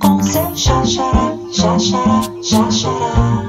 Com 0.00 0.22
seu 0.22 0.56
xaxará, 0.56 1.26
xaxará, 1.52 2.20
xaxará. 2.42 3.43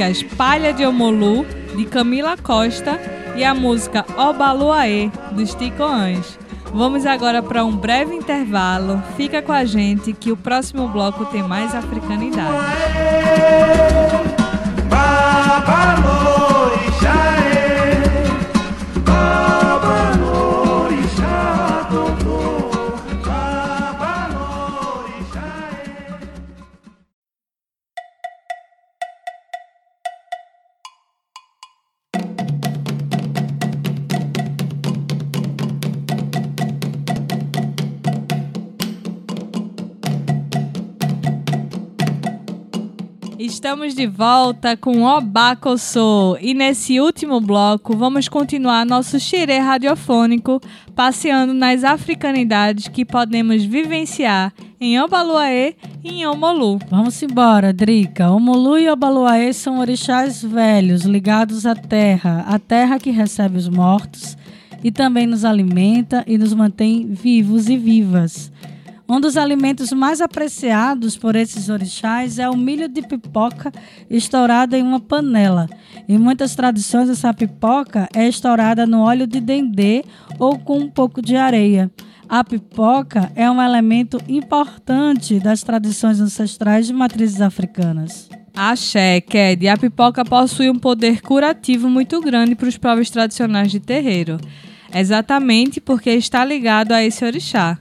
Músicas 0.00 0.22
Palha 0.22 0.72
de 0.72 0.86
Omolu, 0.86 1.44
de 1.76 1.84
Camila 1.84 2.36
Costa, 2.36 2.98
e 3.36 3.44
a 3.44 3.54
música 3.54 4.04
Obaluaê, 4.16 5.10
dos 5.32 5.54
Ticoãs. 5.54 6.38
Vamos 6.72 7.04
agora 7.04 7.42
para 7.42 7.64
um 7.64 7.76
breve 7.76 8.14
intervalo. 8.14 9.02
Fica 9.16 9.42
com 9.42 9.52
a 9.52 9.64
gente 9.64 10.12
que 10.12 10.32
o 10.32 10.36
próximo 10.36 10.88
bloco 10.88 11.26
tem 11.26 11.42
mais 11.42 11.74
africanidade. 11.74 13.89
Estamos 43.60 43.94
de 43.94 44.06
volta 44.06 44.74
com 44.74 45.02
Obacossô 45.02 46.38
e 46.40 46.54
nesse 46.54 46.98
último 46.98 47.42
bloco 47.42 47.94
vamos 47.94 48.26
continuar 48.26 48.86
nosso 48.86 49.20
xirê 49.20 49.58
radiofônico 49.58 50.62
passeando 50.96 51.52
nas 51.52 51.84
africanidades 51.84 52.88
que 52.88 53.04
podemos 53.04 53.62
vivenciar 53.62 54.50
em 54.80 54.98
Obaluaê 54.98 55.74
e 56.02 56.22
em 56.22 56.26
Omolu. 56.26 56.78
Vamos 56.88 57.22
embora, 57.22 57.70
Drica. 57.70 58.30
Omolu 58.30 58.78
e 58.78 58.88
Obaluaê 58.88 59.52
são 59.52 59.78
orixás 59.78 60.42
velhos 60.42 61.02
ligados 61.02 61.66
à 61.66 61.74
terra, 61.74 62.46
a 62.48 62.58
terra 62.58 62.98
que 62.98 63.10
recebe 63.10 63.58
os 63.58 63.68
mortos 63.68 64.38
e 64.82 64.90
também 64.90 65.26
nos 65.26 65.44
alimenta 65.44 66.24
e 66.26 66.38
nos 66.38 66.54
mantém 66.54 67.08
vivos 67.12 67.68
e 67.68 67.76
vivas. 67.76 68.50
Um 69.10 69.18
dos 69.18 69.36
alimentos 69.36 69.92
mais 69.92 70.20
apreciados 70.20 71.16
por 71.16 71.34
esses 71.34 71.68
orixás 71.68 72.38
é 72.38 72.48
o 72.48 72.56
milho 72.56 72.86
de 72.86 73.02
pipoca 73.02 73.72
estourado 74.08 74.76
em 74.76 74.84
uma 74.84 75.00
panela. 75.00 75.68
Em 76.08 76.16
muitas 76.16 76.54
tradições, 76.54 77.08
essa 77.08 77.34
pipoca 77.34 78.08
é 78.14 78.28
estourada 78.28 78.86
no 78.86 79.00
óleo 79.00 79.26
de 79.26 79.40
dendê 79.40 80.04
ou 80.38 80.56
com 80.60 80.78
um 80.78 80.88
pouco 80.88 81.20
de 81.20 81.34
areia. 81.34 81.90
A 82.28 82.44
pipoca 82.44 83.32
é 83.34 83.50
um 83.50 83.60
elemento 83.60 84.16
importante 84.28 85.40
das 85.40 85.64
tradições 85.64 86.20
ancestrais 86.20 86.86
de 86.86 86.92
matrizes 86.92 87.40
africanas. 87.40 88.28
Axé, 88.54 89.20
Ked, 89.20 89.66
a 89.66 89.76
pipoca 89.76 90.24
possui 90.24 90.70
um 90.70 90.78
poder 90.78 91.20
curativo 91.20 91.90
muito 91.90 92.20
grande 92.20 92.54
para 92.54 92.68
os 92.68 92.78
povos 92.78 93.10
tradicionais 93.10 93.72
de 93.72 93.80
terreiro. 93.80 94.38
Exatamente 94.94 95.80
porque 95.80 96.10
está 96.10 96.44
ligado 96.44 96.92
a 96.92 97.02
esse 97.02 97.24
orixá. 97.24 97.76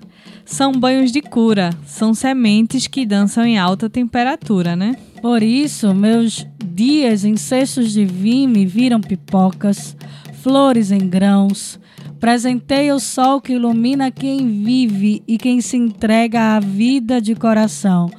São 0.50 0.72
banhos 0.72 1.12
de 1.12 1.22
cura, 1.22 1.70
são 1.86 2.12
sementes 2.12 2.88
que 2.88 3.06
dançam 3.06 3.46
em 3.46 3.60
alta 3.60 3.88
temperatura, 3.88 4.76
né? 4.76 4.96
Por 5.22 5.44
isso, 5.44 5.94
meus 5.94 6.46
dias 6.66 7.24
em 7.24 7.38
cestos 7.38 7.94
de 7.94 8.04
vime 8.04 8.66
viram 8.66 9.00
pipocas, 9.00 9.96
flores 10.42 10.92
em 10.92 11.08
grãos. 11.08 11.80
Presentei 12.20 12.92
o 12.92 13.00
sol 13.00 13.40
que 13.40 13.54
ilumina 13.54 14.10
quem 14.10 14.64
vive 14.64 15.22
e 15.28 15.38
quem 15.38 15.62
se 15.62 15.78
entrega 15.78 16.56
à 16.56 16.60
vida 16.60 17.22
de 17.22 17.36
coração. 17.36 18.10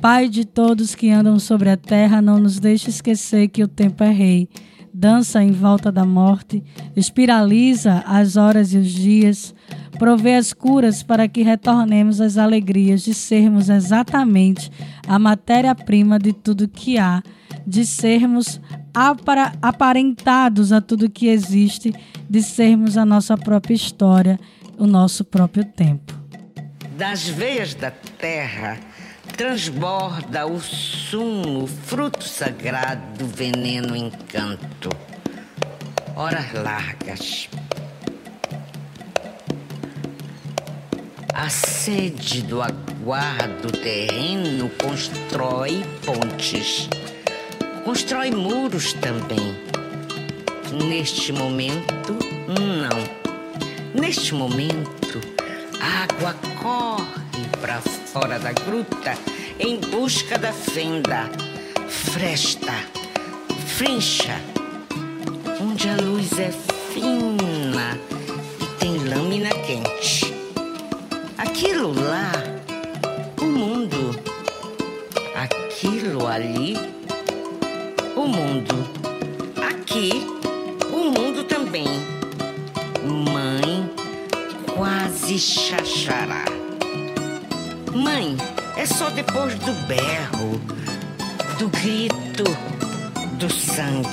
Pai 0.00 0.28
de 0.28 0.44
todos 0.44 0.94
que 0.94 1.10
andam 1.10 1.36
sobre 1.40 1.68
a 1.68 1.76
terra, 1.76 2.22
não 2.22 2.38
nos 2.38 2.60
deixe 2.60 2.90
esquecer 2.90 3.48
que 3.48 3.62
o 3.62 3.68
tempo 3.68 4.04
é 4.04 4.10
rei. 4.10 4.48
Dança 4.94 5.42
em 5.42 5.52
volta 5.52 5.90
da 5.90 6.04
morte, 6.04 6.62
espiraliza 6.94 8.04
as 8.06 8.36
horas 8.36 8.74
e 8.74 8.78
os 8.78 8.88
dias, 8.88 9.54
provê 9.98 10.34
as 10.34 10.52
curas 10.52 11.02
para 11.02 11.26
que 11.26 11.42
retornemos 11.42 12.20
às 12.20 12.36
alegrias 12.36 13.02
de 13.02 13.14
sermos 13.14 13.70
exatamente 13.70 14.70
a 15.08 15.18
matéria-prima 15.18 16.18
de 16.18 16.34
tudo 16.34 16.68
que 16.68 16.98
há, 16.98 17.22
de 17.66 17.86
sermos 17.86 18.60
aparentados 19.62 20.72
a 20.72 20.80
tudo 20.80 21.08
que 21.10 21.28
existe, 21.28 21.94
de 22.28 22.42
sermos 22.42 22.98
a 22.98 23.06
nossa 23.06 23.36
própria 23.38 23.74
história, 23.74 24.38
o 24.78 24.86
nosso 24.86 25.24
próprio 25.24 25.64
tempo. 25.64 26.20
Das 26.98 27.26
veias 27.26 27.74
da 27.74 27.90
terra 27.90 28.78
transborda 29.36 30.46
o 30.46 30.60
sumo, 30.60 31.66
fruto 31.66 32.24
sagrado, 32.24 33.26
veneno, 33.26 33.96
encanto. 33.96 34.90
Horas 36.14 36.52
largas. 36.52 37.48
A 41.34 41.48
sede 41.48 42.42
do 42.42 42.60
aguardo 42.62 43.72
terreno 43.72 44.70
constrói 44.80 45.82
pontes, 46.04 46.88
constrói 47.84 48.30
muros 48.30 48.92
também. 48.92 49.56
Neste 50.88 51.32
momento, 51.32 52.18
não. 52.48 54.00
Neste 54.00 54.34
momento, 54.34 55.20
a 55.80 56.04
água 56.04 56.34
corre 56.62 57.21
para 57.60 57.80
fora 57.80 58.38
da 58.38 58.52
gruta 58.52 59.14
em 59.58 59.78
busca 59.78 60.38
da 60.38 60.52
fenda, 60.52 61.30
fresta, 61.88 62.74
frincha, 63.66 64.40
onde 65.60 65.88
a 65.88 65.96
luz 65.96 66.38
é 66.38 66.50
fina 66.92 67.98
e 68.60 68.66
tem 68.78 68.98
lâmina 69.08 69.50
quente. 69.50 70.32
Aqui 71.38 71.62
Aquilo 71.72 71.92
lá, 71.92 72.32
o 73.40 73.44
mundo. 73.44 74.18
Aquilo 75.34 76.26
ali, 76.26 76.76
o 78.16 78.26
mundo. 78.26 78.74
Aqui, 79.68 80.26
o 80.92 81.10
mundo 81.10 81.44
também. 81.44 81.86
Mãe, 83.04 83.90
quase 84.74 85.38
chachará. 85.38 86.61
Mãe, 87.94 88.38
é 88.74 88.86
só 88.86 89.10
depois 89.10 89.54
do 89.56 89.72
berro, 89.86 90.58
do 91.58 91.68
grito, 91.68 92.44
do 93.38 93.52
sangue. 93.52 94.08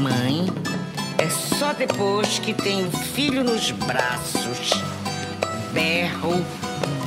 Mãe, 0.00 0.46
é 1.18 1.28
só 1.28 1.72
depois 1.72 2.38
que 2.38 2.54
tem 2.54 2.86
o 2.86 2.90
filho 2.92 3.42
nos 3.42 3.72
braços. 3.72 4.70
Berro, 5.72 6.44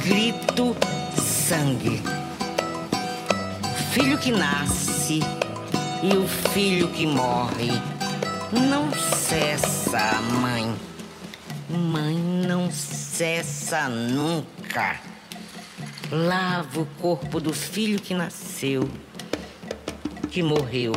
grito, 0.03 0.75
sangue. 1.17 2.03
O 3.63 3.93
filho 3.93 4.17
que 4.17 4.33
nasce 4.33 5.21
e 6.03 6.13
o 6.13 6.27
filho 6.27 6.89
que 6.89 7.07
morre. 7.07 7.71
Não 8.51 8.91
cessa, 8.91 10.19
mãe. 10.41 10.75
Mãe 11.69 12.17
não 12.17 12.69
cessa 12.69 13.87
nunca. 13.87 14.58
Lava 16.11 16.81
o 16.81 16.85
corpo 17.01 17.39
do 17.39 17.51
filho 17.51 17.99
que 17.99 18.13
nasceu, 18.13 18.87
que 20.29 20.43
morreu. 20.43 20.93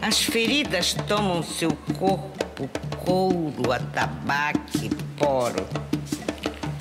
As 0.00 0.18
feridas 0.18 0.92
tomam 1.06 1.42
seu 1.42 1.70
corpo, 1.98 2.68
couro, 2.98 3.72
atabaque, 3.72 4.90
poro. 5.16 5.66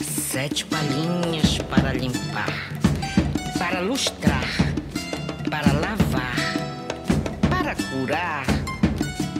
Sete 0.01 0.65
palhinhas 0.65 1.59
para 1.69 1.93
limpar, 1.93 2.69
para 3.57 3.79
lustrar, 3.79 4.43
para 5.49 5.71
lavar, 5.71 6.35
para 7.49 7.75
curar. 7.75 8.45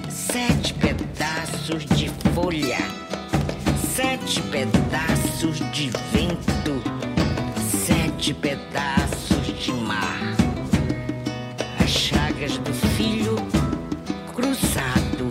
Sete 0.10 0.74
pedaços 0.76 1.86
de 1.86 2.10
folha, 2.34 3.01
sete 4.02 4.42
pedaços 4.44 5.60
de 5.72 5.92
vento, 6.12 6.82
sete 7.86 8.34
pedaços 8.34 9.46
de 9.64 9.72
mar. 9.74 10.20
As 11.80 11.90
chagas 11.90 12.58
do 12.58 12.74
filho 12.74 13.36
cruzado 14.34 15.30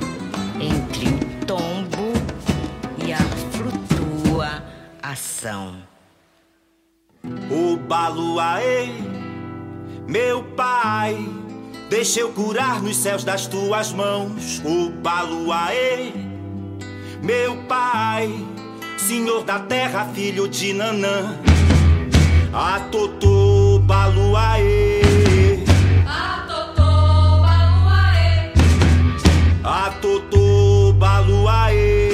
entre 0.61 1.09
o 1.09 1.19
tombo 1.47 2.13
e 3.05 3.13
a 3.13 3.19
flutuação. 4.39 5.83
O 7.51 7.77
Baluaê, 7.77 8.89
meu 10.07 10.45
pai, 10.45 11.19
deixa 11.89 12.21
eu 12.21 12.31
curar 12.31 12.81
nos 12.81 12.97
céus 12.97 13.25
das 13.25 13.49
tuas 13.49 13.93
mãos. 13.93 14.63
O 14.65 14.91
Baluaê, 14.91 16.13
meu 17.21 17.65
pai, 17.65 18.50
senhor 19.01 19.45
da 19.45 19.59
terra, 19.59 20.05
filho 20.15 20.47
de 20.49 20.73
Nanã. 20.73 21.37
A 22.53 22.81
Totô 22.93 23.81
Baluaê. 23.83 25.01
A 29.65 29.91
Totô 30.01 30.93
Baluaê. 30.93 32.10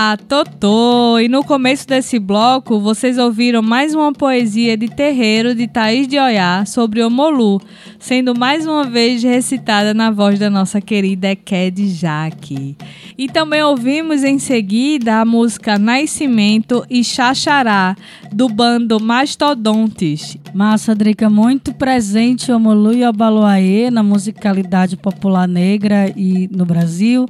Ah, 0.00 0.16
Totô! 0.16 1.18
E 1.18 1.26
no 1.26 1.42
começo 1.42 1.84
desse 1.84 2.20
bloco, 2.20 2.78
vocês 2.78 3.18
ouviram 3.18 3.60
mais 3.62 3.96
uma 3.96 4.12
poesia 4.12 4.76
de 4.76 4.86
terreiro 4.86 5.56
de 5.56 5.66
Thaís 5.66 6.06
de 6.06 6.16
Oiá 6.16 6.64
sobre 6.64 7.02
o 7.02 7.10
Molu, 7.10 7.60
sendo 7.98 8.32
mais 8.32 8.64
uma 8.64 8.84
vez 8.84 9.24
recitada 9.24 9.92
na 9.92 10.12
voz 10.12 10.38
da 10.38 10.48
nossa 10.48 10.80
querida 10.80 11.32
Eked 11.32 11.88
Jaque. 11.88 12.76
E 13.18 13.28
também 13.28 13.60
ouvimos 13.60 14.22
em 14.22 14.38
seguida 14.38 15.16
a 15.16 15.24
música 15.24 15.76
Nascimento 15.76 16.86
e 16.88 17.02
Xaxará, 17.02 17.96
do 18.32 18.48
bando 18.48 19.00
Mastodontes. 19.00 20.36
Massa, 20.54 20.94
Drica, 20.94 21.28
muito 21.28 21.74
presente 21.74 22.52
o 22.52 22.60
Molu 22.60 22.94
e 22.94 23.04
o 23.04 23.12
Baluaê 23.12 23.90
na 23.90 24.04
musicalidade 24.04 24.96
popular 24.96 25.48
negra 25.48 26.08
e 26.16 26.48
no 26.52 26.64
Brasil. 26.64 27.26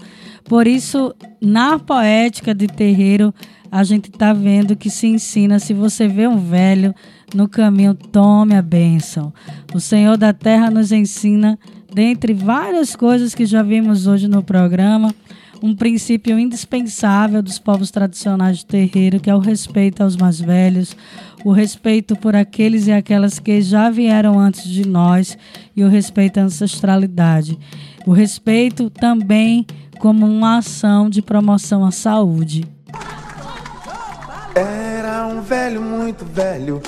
Por 0.49 0.67
isso, 0.67 1.15
na 1.41 1.79
poética 1.79 2.55
de 2.55 2.67
terreiro, 2.67 3.35
a 3.71 3.85
gente 3.85 4.09
está 4.09 4.33
vendo 4.33 4.75
que 4.75 4.89
se 4.89 5.07
ensina: 5.07 5.59
se 5.59 5.75
você 5.75 6.09
vê 6.09 6.27
um 6.27 6.39
velho 6.39 6.95
no 7.35 7.47
caminho, 7.47 7.95
tome 7.95 8.57
a 8.57 8.63
bênção. 8.63 9.33
O 9.75 9.81
Senhor 9.81 10.17
da 10.17 10.33
Terra 10.33 10.71
nos 10.71 10.91
ensina, 10.91 11.59
dentre 11.93 12.33
várias 12.33 12.97
coisas 12.97 13.35
que 13.35 13.45
já 13.45 13.63
vimos 13.63 14.07
hoje 14.07 14.27
no 14.27 14.43
programa, 14.43 15.15
um 15.63 15.75
princípio 15.75 16.39
indispensável 16.39 17.43
dos 17.43 17.59
povos 17.59 17.91
tradicionais 17.91 18.59
de 18.59 18.67
terreiro, 18.67 19.21
que 19.21 19.29
é 19.29 19.35
o 19.35 19.41
respeito 19.41 20.03
aos 20.03 20.17
mais 20.17 20.41
velhos, 20.41 20.97
o 21.45 21.53
respeito 21.53 22.17
por 22.17 22.35
aqueles 22.35 22.87
e 22.87 22.93
aquelas 22.93 23.39
que 23.39 23.61
já 23.61 23.91
vieram 23.91 24.39
antes 24.39 24.65
de 24.65 24.87
nós 24.89 25.37
e 25.77 25.85
o 25.85 25.89
respeito 25.89 26.39
à 26.39 26.45
ancestralidade. 26.45 27.59
O 28.07 28.13
respeito 28.13 28.89
também 28.89 29.67
como 29.99 30.27
uma 30.27 30.59
ação 30.59 31.11
de 31.11 31.21
promoção 31.21 31.85
à 31.85 31.91
saúde. 31.91 32.69
Era 34.55 35.27
um 35.27 35.41
velho 35.43 35.81
muito 35.81 36.25
velho 36.25 36.81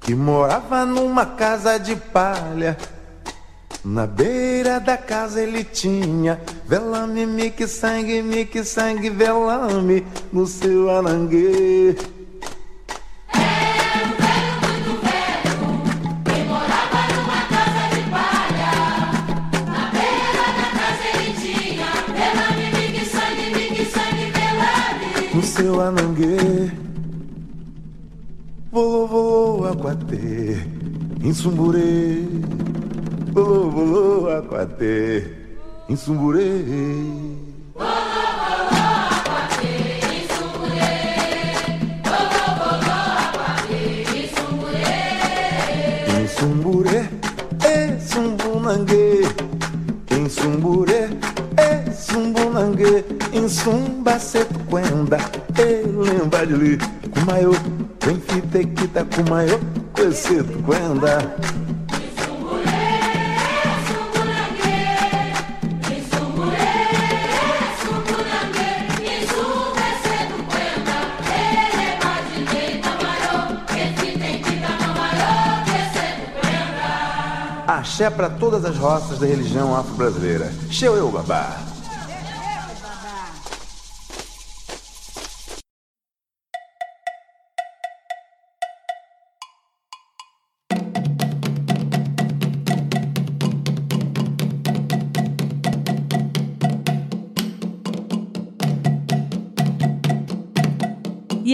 que 0.00 0.14
morava 0.14 0.84
numa 0.84 1.26
casa 1.26 1.78
de 1.78 1.96
palha. 1.96 2.76
Na 3.84 4.06
beira 4.06 4.80
da 4.80 4.96
casa 4.96 5.40
ele 5.40 5.62
tinha 5.62 6.40
velame, 6.66 7.24
mique, 7.24 7.66
sangue, 7.68 8.20
mique, 8.22 8.64
sangue, 8.64 9.10
velame 9.10 10.04
no 10.32 10.46
seu 10.46 10.90
aranguê. 10.90 11.96
Seu 25.46 25.80
ananguê. 25.80 26.70
Volou, 28.70 29.06
volou, 29.06 29.66
aquatê, 29.68 30.56
em 31.22 31.32
Sumburê. 31.32 32.24
Volou, 33.32 33.70
volou, 33.70 34.30
aquatê, 34.30 35.24
em 35.88 35.96
Sumburê. 35.96 36.96
É 47.64 47.98
Sumbunangue. 47.98 49.22
Em 50.10 50.28
Sumburê, 50.28 51.08
Sumbunangue. 52.16 53.04
Em 53.30 53.46
Sumbaceto, 53.46 54.58
Quenda, 54.70 55.18
lembra 56.02 56.46
de 56.46 56.54
li. 56.54 56.78
Kumayo, 57.12 57.52
vem 58.02 58.18
fita 58.18 58.64
quita 58.64 59.04
Kumayo, 59.04 59.60
Coeceto, 59.92 60.62
Quenda. 60.62 61.36
Axé 77.68 78.08
para 78.08 78.30
todas 78.30 78.64
as 78.64 78.78
roças 78.78 79.18
da 79.18 79.26
religião 79.26 79.76
afro-brasileira. 79.76 80.50
Xeu 80.70 80.96
eu, 80.96 81.10
babá. 81.10 81.75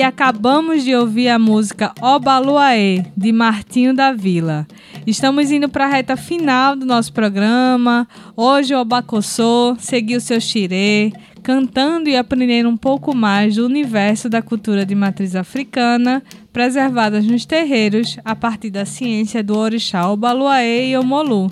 E 0.03 0.05
acabamos 0.05 0.83
de 0.83 0.97
ouvir 0.97 1.29
a 1.29 1.39
música 1.39 1.93
Obaluaê, 2.03 3.05
de 3.17 3.31
Martinho 3.31 3.95
da 3.95 4.11
Vila. 4.11 4.67
Estamos 5.07 5.53
indo 5.53 5.69
para 5.69 5.85
a 5.85 5.89
reta 5.89 6.17
final 6.17 6.75
do 6.75 6.85
nosso 6.85 7.13
programa. 7.13 8.09
Hoje 8.37 8.75
o 8.75 8.81
Obacossô 8.81 9.77
seguiu 9.79 10.21
seu 10.21 10.41
xirê, 10.41 11.13
cantando 11.41 12.09
e 12.09 12.17
aprendendo 12.17 12.69
um 12.69 12.77
pouco 12.77 13.15
mais 13.15 13.55
do 13.55 13.65
universo 13.65 14.29
da 14.29 14.43
cultura 14.43 14.85
de 14.85 14.97
matriz 14.97 15.37
africana, 15.37 16.21
preservadas 16.53 17.25
nos 17.25 17.47
terreiros 17.47 18.19
a 18.25 18.35
partir 18.35 18.71
da 18.71 18.85
ciência 18.85 19.41
do 19.41 19.57
orixá 19.57 20.11
Obaluaê 20.11 20.89
e 20.89 20.97
Omolu. 20.97 21.49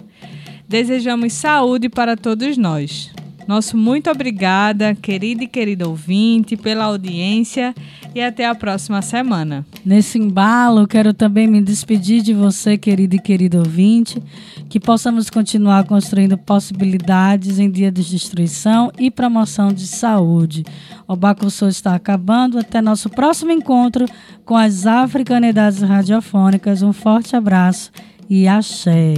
Desejamos 0.68 1.34
saúde 1.34 1.88
para 1.88 2.16
todos 2.16 2.58
nós. 2.58 3.12
Nosso 3.46 3.76
muito 3.76 4.10
obrigada, 4.10 4.94
querida 4.94 5.44
e 5.44 5.48
querido 5.48 5.88
ouvinte, 5.88 6.56
pela 6.56 6.84
audiência 6.84 7.74
e 8.14 8.20
até 8.20 8.46
a 8.46 8.54
próxima 8.54 9.02
semana. 9.02 9.66
Nesse 9.84 10.18
embalo, 10.18 10.86
quero 10.86 11.12
também 11.12 11.46
me 11.46 11.60
despedir 11.60 12.22
de 12.22 12.34
você, 12.34 12.76
querido 12.76 13.16
e 13.16 13.18
querido 13.18 13.58
ouvinte, 13.58 14.22
que 14.68 14.78
possamos 14.78 15.30
continuar 15.30 15.84
construindo 15.84 16.36
possibilidades 16.38 17.58
em 17.58 17.70
dia 17.70 17.90
de 17.90 18.04
destruição 18.04 18.90
e 18.98 19.10
promoção 19.10 19.72
de 19.72 19.86
saúde. 19.86 20.64
O 21.06 21.16
Bacussô 21.16 21.68
está 21.68 21.94
acabando. 21.94 22.58
Até 22.58 22.80
nosso 22.80 23.08
próximo 23.10 23.50
encontro 23.50 24.06
com 24.44 24.56
as 24.56 24.86
africanidades 24.86 25.82
radiofônicas. 25.82 26.82
Um 26.82 26.92
forte 26.92 27.34
abraço 27.34 27.90
e 28.28 28.46
axé. 28.46 29.14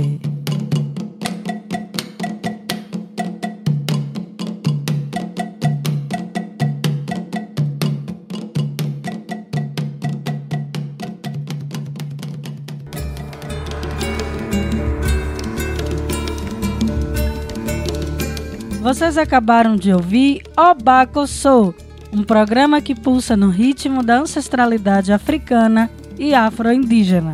Vocês 18.92 19.16
acabaram 19.16 19.74
de 19.74 19.90
ouvir 19.90 20.42
Obacossô, 20.54 21.72
um 22.12 22.22
programa 22.22 22.78
que 22.82 22.94
pulsa 22.94 23.34
no 23.34 23.48
ritmo 23.48 24.02
da 24.02 24.18
ancestralidade 24.18 25.14
africana 25.14 25.90
e 26.18 26.34
afro-indígena. 26.34 27.32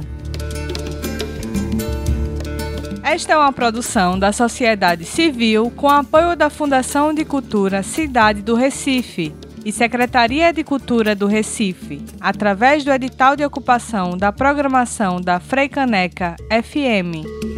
Esta 3.02 3.32
é 3.32 3.36
uma 3.36 3.52
produção 3.52 4.16
da 4.16 4.30
sociedade 4.30 5.04
civil 5.04 5.68
com 5.74 5.88
apoio 5.88 6.36
da 6.36 6.48
Fundação 6.48 7.12
de 7.12 7.24
Cultura 7.24 7.82
Cidade 7.82 8.40
do 8.40 8.54
Recife 8.54 9.34
e 9.64 9.72
Secretaria 9.72 10.52
de 10.52 10.62
Cultura 10.62 11.12
do 11.12 11.26
Recife, 11.26 12.00
através 12.20 12.84
do 12.84 12.92
edital 12.92 13.34
de 13.34 13.44
ocupação 13.44 14.16
da 14.16 14.30
programação 14.30 15.20
da 15.20 15.40
Freicaneca 15.40 16.36
FM. 16.52 17.57